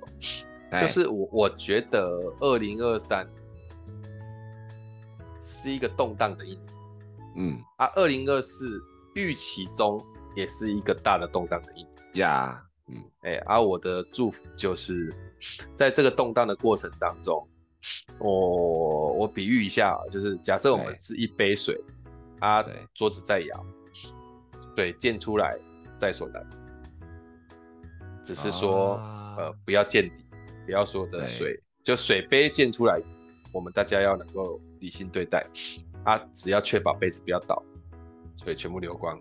[0.70, 2.00] 就是我我觉得
[2.40, 3.26] 二零二三
[5.42, 6.66] 是一个动荡的一年，
[7.36, 7.58] 嗯。
[7.76, 8.80] 啊，二零二四
[9.14, 10.00] 预期中
[10.36, 11.92] 也是一个大的动荡的一年。
[12.14, 15.12] 呀，嗯，哎，而我的祝福就是
[15.74, 17.48] 在这个动荡的过程当中，
[18.18, 21.76] 我我比喻一下，就是假设我们是一杯水，
[22.38, 22.64] 啊，
[22.94, 23.66] 桌子在摇。
[24.78, 25.58] 水溅出来
[25.96, 26.46] 在所难，
[28.24, 30.24] 只是说、啊、呃不要见底，
[30.64, 33.02] 不要说的水就水杯溅出来，
[33.52, 35.44] 我们大家要能够理性对待
[36.04, 37.60] 啊，只要确保杯子不要倒，
[38.36, 39.20] 水全部流光。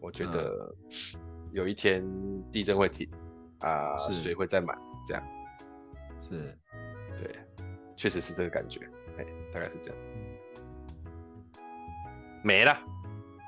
[0.00, 0.72] 我觉得
[1.50, 2.00] 有一天
[2.52, 3.10] 地震会停
[3.58, 5.22] 啊，水会再满，这样
[6.20, 6.56] 是，
[7.20, 7.34] 对，
[7.96, 8.88] 确实是这个感觉，
[9.18, 9.98] 哎，大概是这样，
[12.44, 12.91] 没了。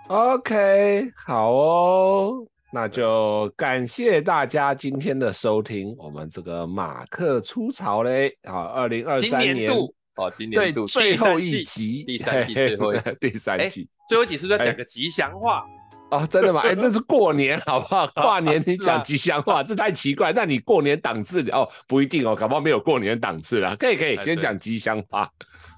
[0.09, 5.97] OK，好哦，那就感谢大家今天的收听。
[5.99, 15.65] 我们这个马克出槽嘞，啊，二零二三年度哦，今年度最后一集，第三季最后一集， 第三季最后一集是不是要讲个吉祥话？
[16.11, 16.61] 哦，真的吗？
[16.69, 18.07] 哎，那是过年好不好？
[18.15, 20.35] 跨年你讲吉祥话，这太奇怪。
[20.35, 23.75] 那你过年档次哦，不一定哦，搞不好没有过年档次啦。
[23.79, 25.27] 可以可以，先讲吉祥话，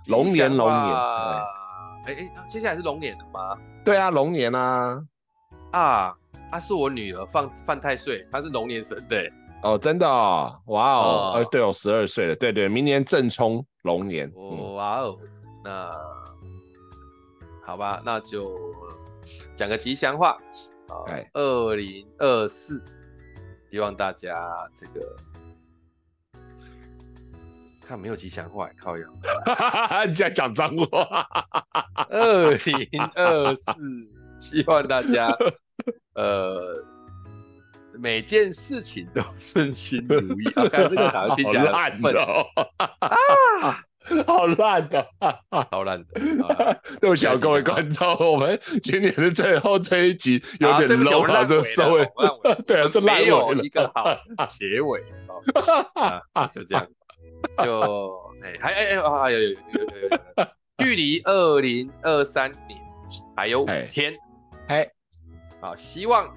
[0.09, 0.97] 龙年龙年。
[2.07, 3.59] 哎哎，接下来是龙年了吗？
[3.85, 5.03] 对啊，龙年啊，
[5.73, 6.17] 啊，
[6.51, 9.33] 他、啊、是我女儿犯犯太岁，她是龙年生，对，
[9.63, 15.19] 哦，真的哦，哇哦，呃、哦，对哦，十二岁了，对对，明年正冲龙年，哦，哇哦，
[15.65, 15.91] 那
[17.65, 18.57] 好吧，那就
[19.57, 20.39] 讲个吉祥话，
[21.09, 22.83] 哎，二零二四，
[23.71, 25.17] 希望大家这个
[27.87, 29.05] 看没有吉祥话，靠腰，
[30.09, 31.27] 你在讲脏话。
[32.11, 33.73] 二零二四，
[34.41, 35.29] 希望大家
[36.15, 36.85] 呃
[37.95, 40.45] 每件事情都顺心如意。
[40.55, 42.45] 啊，看这个好像听起来烂的哦，
[43.63, 43.81] 啊，
[44.27, 45.07] 好烂的，
[45.71, 46.21] 好烂的。
[47.01, 52.09] 对不起啊，各位观众，我们今年的最后这一集有点 low 了，这收尾，
[52.67, 54.13] 对啊，这没有一个好
[54.47, 55.05] 结尾
[56.35, 56.85] 啊，就这样。
[57.65, 60.47] 就哎，还哎哎啊，有有有有有有，
[60.79, 62.81] 距离二零二三年
[63.37, 64.15] 还有五天，
[64.69, 64.89] 哎，
[65.61, 66.29] 好，希望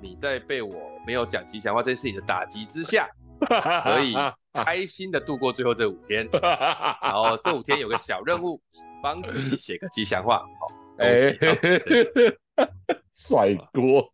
[0.00, 0.72] 你在被我
[1.06, 3.08] 没有讲吉祥话这件事情的打击之下，
[3.40, 4.14] 可以
[4.52, 6.28] 开心的度过最后这五天。
[6.32, 8.60] 然后这五天有个小任务，
[9.02, 11.36] 帮自己写个吉祥话，好，哎。
[13.14, 14.10] 甩锅，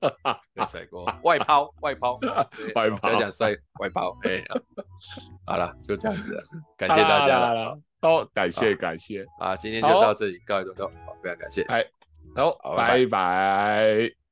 [0.68, 2.18] 甩锅，外抛，外抛，
[2.74, 4.42] 外抛，不要讲帅，外抛，哎，
[5.47, 6.42] 好了，就这样子了，
[6.76, 11.84] 感谢大家了，好，感谢感谢，啊，今天就到这里告一段落，好，非常感谢，哎，
[12.34, 14.23] 好，拜拜。